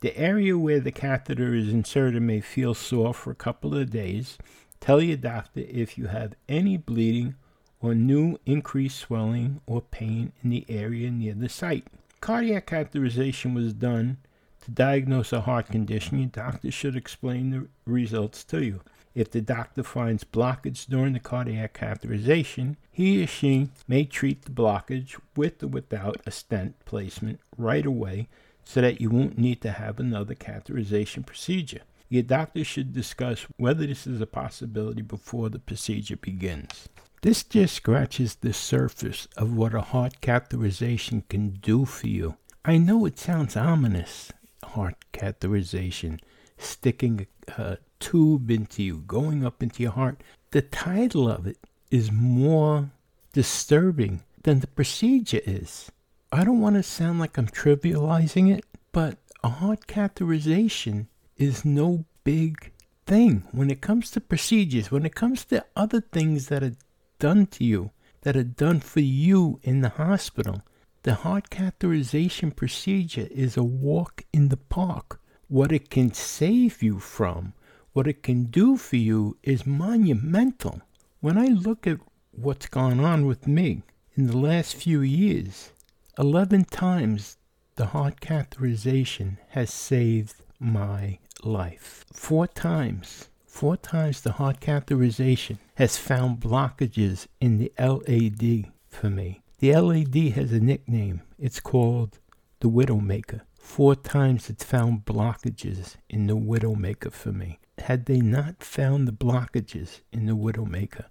The 0.00 0.16
area 0.16 0.56
where 0.56 0.78
the 0.78 0.92
catheter 0.92 1.54
is 1.54 1.68
inserted 1.70 2.22
may 2.22 2.40
feel 2.40 2.74
sore 2.74 3.14
for 3.14 3.32
a 3.32 3.34
couple 3.34 3.76
of 3.76 3.90
days. 3.90 4.38
Tell 4.80 5.02
your 5.02 5.16
doctor 5.16 5.64
if 5.68 5.98
you 5.98 6.06
have 6.06 6.34
any 6.48 6.76
bleeding 6.76 7.34
or 7.80 7.96
new 7.96 8.38
increased 8.46 8.98
swelling 8.98 9.60
or 9.66 9.80
pain 9.80 10.32
in 10.44 10.50
the 10.50 10.64
area 10.68 11.10
near 11.10 11.34
the 11.34 11.48
site. 11.48 11.88
Cardiac 12.20 12.66
catheterization 12.66 13.54
was 13.54 13.72
done 13.72 14.18
to 14.64 14.70
diagnose 14.70 15.32
a 15.32 15.42
heart 15.42 15.68
condition. 15.68 16.18
Your 16.18 16.28
doctor 16.28 16.70
should 16.70 16.96
explain 16.96 17.50
the 17.50 17.68
results 17.86 18.44
to 18.44 18.62
you. 18.62 18.80
If 19.14 19.30
the 19.30 19.40
doctor 19.40 19.82
finds 19.82 20.24
blockage 20.24 20.86
during 20.86 21.12
the 21.12 21.20
cardiac 21.20 21.78
catheterization, 21.78 22.76
he 22.90 23.22
or 23.22 23.26
she 23.26 23.70
may 23.86 24.04
treat 24.04 24.42
the 24.42 24.50
blockage 24.50 25.18
with 25.36 25.62
or 25.62 25.68
without 25.68 26.20
a 26.26 26.30
stent 26.30 26.74
placement 26.84 27.40
right 27.56 27.86
away 27.86 28.28
so 28.64 28.80
that 28.80 29.00
you 29.00 29.10
won't 29.10 29.38
need 29.38 29.60
to 29.62 29.72
have 29.72 29.98
another 29.98 30.34
catheterization 30.34 31.24
procedure. 31.24 31.80
Your 32.08 32.22
doctor 32.22 32.64
should 32.64 32.92
discuss 32.92 33.46
whether 33.56 33.86
this 33.86 34.06
is 34.06 34.20
a 34.20 34.26
possibility 34.26 35.02
before 35.02 35.48
the 35.48 35.58
procedure 35.58 36.16
begins. 36.16 36.88
This 37.22 37.42
just 37.42 37.74
scratches 37.74 38.36
the 38.36 38.52
surface 38.52 39.26
of 39.36 39.52
what 39.52 39.74
a 39.74 39.80
heart 39.80 40.20
catheterization 40.20 41.28
can 41.28 41.50
do 41.50 41.84
for 41.84 42.06
you. 42.06 42.36
I 42.64 42.78
know 42.78 43.06
it 43.06 43.18
sounds 43.18 43.56
ominous, 43.56 44.30
heart 44.62 45.04
catheterization, 45.12 46.20
sticking 46.58 47.26
a 47.48 47.78
tube 47.98 48.50
into 48.50 48.82
you, 48.82 48.98
going 48.98 49.44
up 49.44 49.62
into 49.62 49.82
your 49.82 49.92
heart. 49.92 50.22
The 50.52 50.62
title 50.62 51.28
of 51.28 51.46
it 51.46 51.58
is 51.90 52.12
more 52.12 52.90
disturbing 53.32 54.22
than 54.42 54.60
the 54.60 54.66
procedure 54.68 55.40
is. 55.44 55.90
I 56.30 56.44
don't 56.44 56.60
want 56.60 56.76
to 56.76 56.82
sound 56.82 57.18
like 57.18 57.36
I'm 57.36 57.48
trivializing 57.48 58.54
it, 58.56 58.64
but 58.92 59.18
a 59.42 59.48
heart 59.48 59.86
catheterization 59.86 61.06
is 61.36 61.64
no 61.64 62.04
big 62.22 62.72
thing 63.06 63.44
when 63.52 63.70
it 63.70 63.80
comes 63.80 64.10
to 64.10 64.20
procedures, 64.20 64.90
when 64.90 65.06
it 65.06 65.14
comes 65.14 65.44
to 65.46 65.64
other 65.74 66.00
things 66.00 66.48
that 66.48 66.62
are 66.62 66.76
done 67.18 67.46
to 67.46 67.64
you, 67.64 67.90
that 68.22 68.36
are 68.36 68.42
done 68.42 68.80
for 68.80 69.00
you 69.00 69.60
in 69.62 69.80
the 69.80 69.90
hospital. 69.90 70.62
The 71.02 71.14
heart 71.14 71.50
catheterization 71.50 72.54
procedure 72.54 73.28
is 73.30 73.56
a 73.56 73.62
walk 73.62 74.24
in 74.32 74.48
the 74.48 74.56
park. 74.56 75.20
What 75.48 75.72
it 75.72 75.90
can 75.90 76.12
save 76.12 76.82
you 76.82 76.98
from, 76.98 77.54
what 77.92 78.06
it 78.06 78.22
can 78.22 78.44
do 78.44 78.76
for 78.76 78.96
you, 78.96 79.36
is 79.42 79.66
monumental. 79.66 80.82
When 81.20 81.38
I 81.38 81.46
look 81.46 81.86
at 81.86 82.00
what's 82.32 82.66
gone 82.66 83.00
on 83.00 83.26
with 83.26 83.46
me 83.46 83.82
in 84.14 84.26
the 84.26 84.36
last 84.36 84.76
few 84.76 85.00
years, 85.00 85.72
11 86.18 86.64
times 86.66 87.36
the 87.76 87.86
heart 87.86 88.20
catheterization 88.20 89.38
has 89.50 89.72
saved 89.72 90.42
my 90.58 91.18
life. 91.42 92.04
Four 92.12 92.48
times 92.48 93.28
Four 93.58 93.76
times 93.76 94.20
the 94.20 94.30
heart 94.30 94.60
catheterization 94.60 95.58
has 95.74 95.96
found 95.96 96.38
blockages 96.38 97.26
in 97.40 97.58
the 97.58 97.72
LAD 97.76 98.70
for 98.88 99.10
me. 99.10 99.42
The 99.58 99.74
LAD 99.74 100.14
has 100.34 100.52
a 100.52 100.60
nickname. 100.60 101.22
It's 101.40 101.58
called 101.58 102.20
the 102.60 102.68
Widowmaker. 102.68 103.40
Four 103.58 103.96
times 103.96 104.48
it's 104.48 104.62
found 104.62 105.04
blockages 105.04 105.96
in 106.08 106.28
the 106.28 106.36
Widowmaker 106.36 107.10
for 107.10 107.32
me. 107.32 107.58
Had 107.78 108.06
they 108.06 108.20
not 108.20 108.62
found 108.62 109.08
the 109.08 109.12
blockages 109.12 110.02
in 110.12 110.26
the 110.26 110.36
Widowmaker, 110.36 111.06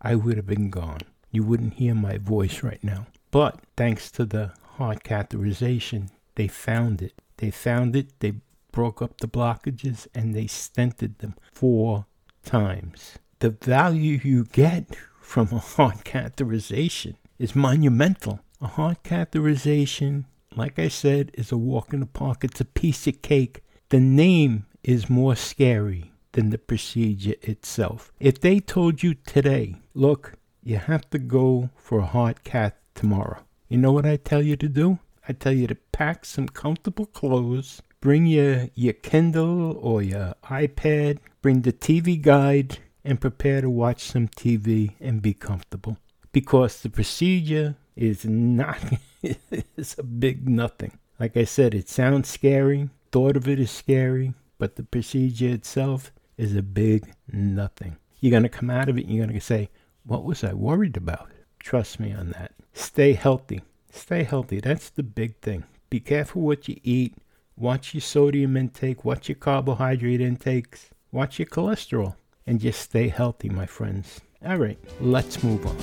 I 0.00 0.14
would 0.14 0.38
have 0.38 0.46
been 0.46 0.70
gone. 0.70 1.02
You 1.30 1.42
wouldn't 1.42 1.74
hear 1.74 1.94
my 1.94 2.16
voice 2.16 2.62
right 2.62 2.82
now. 2.82 3.08
But 3.30 3.60
thanks 3.76 4.10
to 4.12 4.24
the 4.24 4.52
heart 4.78 5.04
catheterization, 5.04 6.08
they 6.36 6.48
found 6.48 7.02
it. 7.02 7.12
They 7.36 7.50
found 7.50 7.94
it, 7.94 8.18
they 8.20 8.36
broke 8.72 9.02
up 9.02 9.20
the 9.20 9.28
blockages, 9.28 10.06
and 10.14 10.34
they 10.34 10.44
stented 10.44 11.18
them 11.18 11.34
four 11.52 12.06
times. 12.44 13.18
The 13.40 13.50
value 13.50 14.20
you 14.22 14.44
get 14.44 14.96
from 15.20 15.48
a 15.52 15.58
heart 15.58 16.04
catheterization 16.04 17.14
is 17.38 17.54
monumental. 17.54 18.40
A 18.60 18.66
heart 18.66 19.02
catheterization, 19.02 20.24
like 20.54 20.78
I 20.78 20.88
said, 20.88 21.30
is 21.34 21.50
a 21.50 21.56
walk 21.56 21.92
in 21.92 22.00
the 22.00 22.06
park. 22.06 22.44
It's 22.44 22.60
a 22.60 22.64
piece 22.64 23.06
of 23.06 23.22
cake. 23.22 23.62
The 23.88 24.00
name 24.00 24.66
is 24.82 25.10
more 25.10 25.36
scary 25.36 26.12
than 26.32 26.50
the 26.50 26.58
procedure 26.58 27.34
itself. 27.42 28.12
If 28.20 28.40
they 28.40 28.60
told 28.60 29.02
you 29.02 29.14
today, 29.14 29.76
look, 29.94 30.34
you 30.62 30.76
have 30.76 31.08
to 31.10 31.18
go 31.18 31.70
for 31.76 32.00
a 32.00 32.06
heart 32.06 32.44
cath 32.44 32.74
tomorrow, 32.94 33.42
you 33.68 33.78
know 33.78 33.92
what 33.92 34.04
I 34.04 34.16
tell 34.16 34.42
you 34.42 34.56
to 34.56 34.68
do? 34.68 34.98
I 35.28 35.32
tell 35.32 35.52
you 35.52 35.68
to 35.68 35.76
pack 35.92 36.24
some 36.24 36.48
comfortable 36.48 37.06
clothes, 37.06 37.80
bring 38.00 38.26
your, 38.26 38.68
your 38.74 38.94
Kindle 38.94 39.76
or 39.76 40.02
your 40.02 40.34
iPad, 40.44 41.18
bring 41.42 41.62
the 41.62 41.72
TV 41.72 42.20
guide, 42.20 42.78
and 43.04 43.20
prepare 43.20 43.60
to 43.60 43.70
watch 43.70 44.04
some 44.04 44.28
TV 44.28 44.94
and 45.00 45.22
be 45.22 45.34
comfortable. 45.34 45.98
Because 46.32 46.80
the 46.80 46.90
procedure 46.90 47.76
is 47.96 48.24
not, 48.24 48.78
it's 49.22 49.98
a 49.98 50.02
big 50.02 50.48
nothing. 50.48 50.98
Like 51.18 51.36
I 51.36 51.44
said, 51.44 51.74
it 51.74 51.88
sounds 51.88 52.28
scary, 52.28 52.88
thought 53.12 53.36
of 53.36 53.48
it 53.48 53.60
is 53.60 53.70
scary, 53.70 54.34
but 54.58 54.76
the 54.76 54.82
procedure 54.82 55.48
itself 55.48 56.12
is 56.36 56.56
a 56.56 56.62
big 56.62 57.12
nothing. 57.30 57.96
You're 58.20 58.30
going 58.30 58.42
to 58.42 58.48
come 58.48 58.70
out 58.70 58.88
of 58.88 58.98
it 58.98 59.06
and 59.06 59.14
you're 59.14 59.26
going 59.26 59.38
to 59.38 59.44
say, 59.44 59.70
What 60.04 60.24
was 60.24 60.44
I 60.44 60.52
worried 60.52 60.96
about? 60.96 61.30
Trust 61.58 62.00
me 62.00 62.12
on 62.12 62.30
that. 62.30 62.52
Stay 62.72 63.12
healthy. 63.12 63.62
Stay 63.90 64.22
healthy. 64.22 64.60
That's 64.60 64.90
the 64.90 65.02
big 65.02 65.36
thing. 65.40 65.64
Be 65.90 66.00
careful 66.00 66.42
what 66.42 66.68
you 66.68 66.78
eat. 66.82 67.14
Watch 67.60 67.92
your 67.92 68.00
sodium 68.00 68.56
intake, 68.56 69.04
watch 69.04 69.28
your 69.28 69.36
carbohydrate 69.36 70.22
intakes, 70.22 70.88
watch 71.12 71.38
your 71.38 71.44
cholesterol, 71.44 72.16
and 72.46 72.58
just 72.58 72.80
stay 72.80 73.08
healthy, 73.08 73.50
my 73.50 73.66
friends. 73.66 74.22
All 74.42 74.56
right, 74.56 74.78
let's 74.98 75.44
move 75.44 75.66
on. 75.66 75.76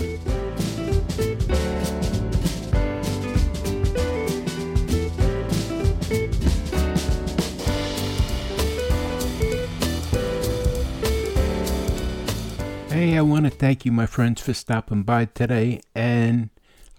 Hey, 12.89 13.15
I 13.15 13.21
want 13.21 13.45
to 13.45 13.51
thank 13.51 13.85
you, 13.85 13.91
my 13.91 14.07
friends, 14.07 14.41
for 14.41 14.55
stopping 14.55 15.03
by 15.03 15.25
today 15.25 15.81
and 15.93 16.49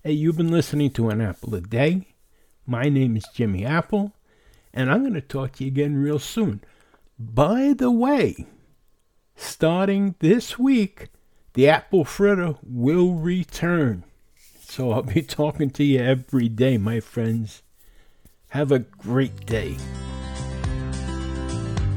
Hey, 0.03 0.11
you've 0.11 0.37
been 0.37 0.51
listening 0.51 0.91
to 0.91 1.09
An 1.09 1.21
Apple 1.21 1.55
a 1.55 1.61
Day. 1.61 2.07
My 2.65 2.89
name 2.89 3.17
is 3.17 3.25
Jimmy 3.33 3.65
Apple, 3.65 4.13
and 4.73 4.91
I'm 4.91 5.01
going 5.01 5.13
to 5.13 5.21
talk 5.21 5.53
to 5.53 5.63
you 5.63 5.67
again 5.69 5.97
real 5.97 6.19
soon. 6.19 6.61
By 7.19 7.73
the 7.77 7.91
way, 7.91 8.47
starting 9.35 10.15
this 10.19 10.57
week, 10.57 11.09
the 11.53 11.69
apple 11.69 12.05
fritter 12.05 12.55
will 12.63 13.13
return. 13.13 14.03
So 14.59 14.91
I'll 14.91 15.03
be 15.03 15.21
talking 15.21 15.69
to 15.71 15.83
you 15.83 15.99
every 15.99 16.49
day, 16.49 16.77
my 16.77 16.99
friends. 16.99 17.61
Have 18.49 18.71
a 18.71 18.79
great 18.79 19.45
day. 19.45 19.77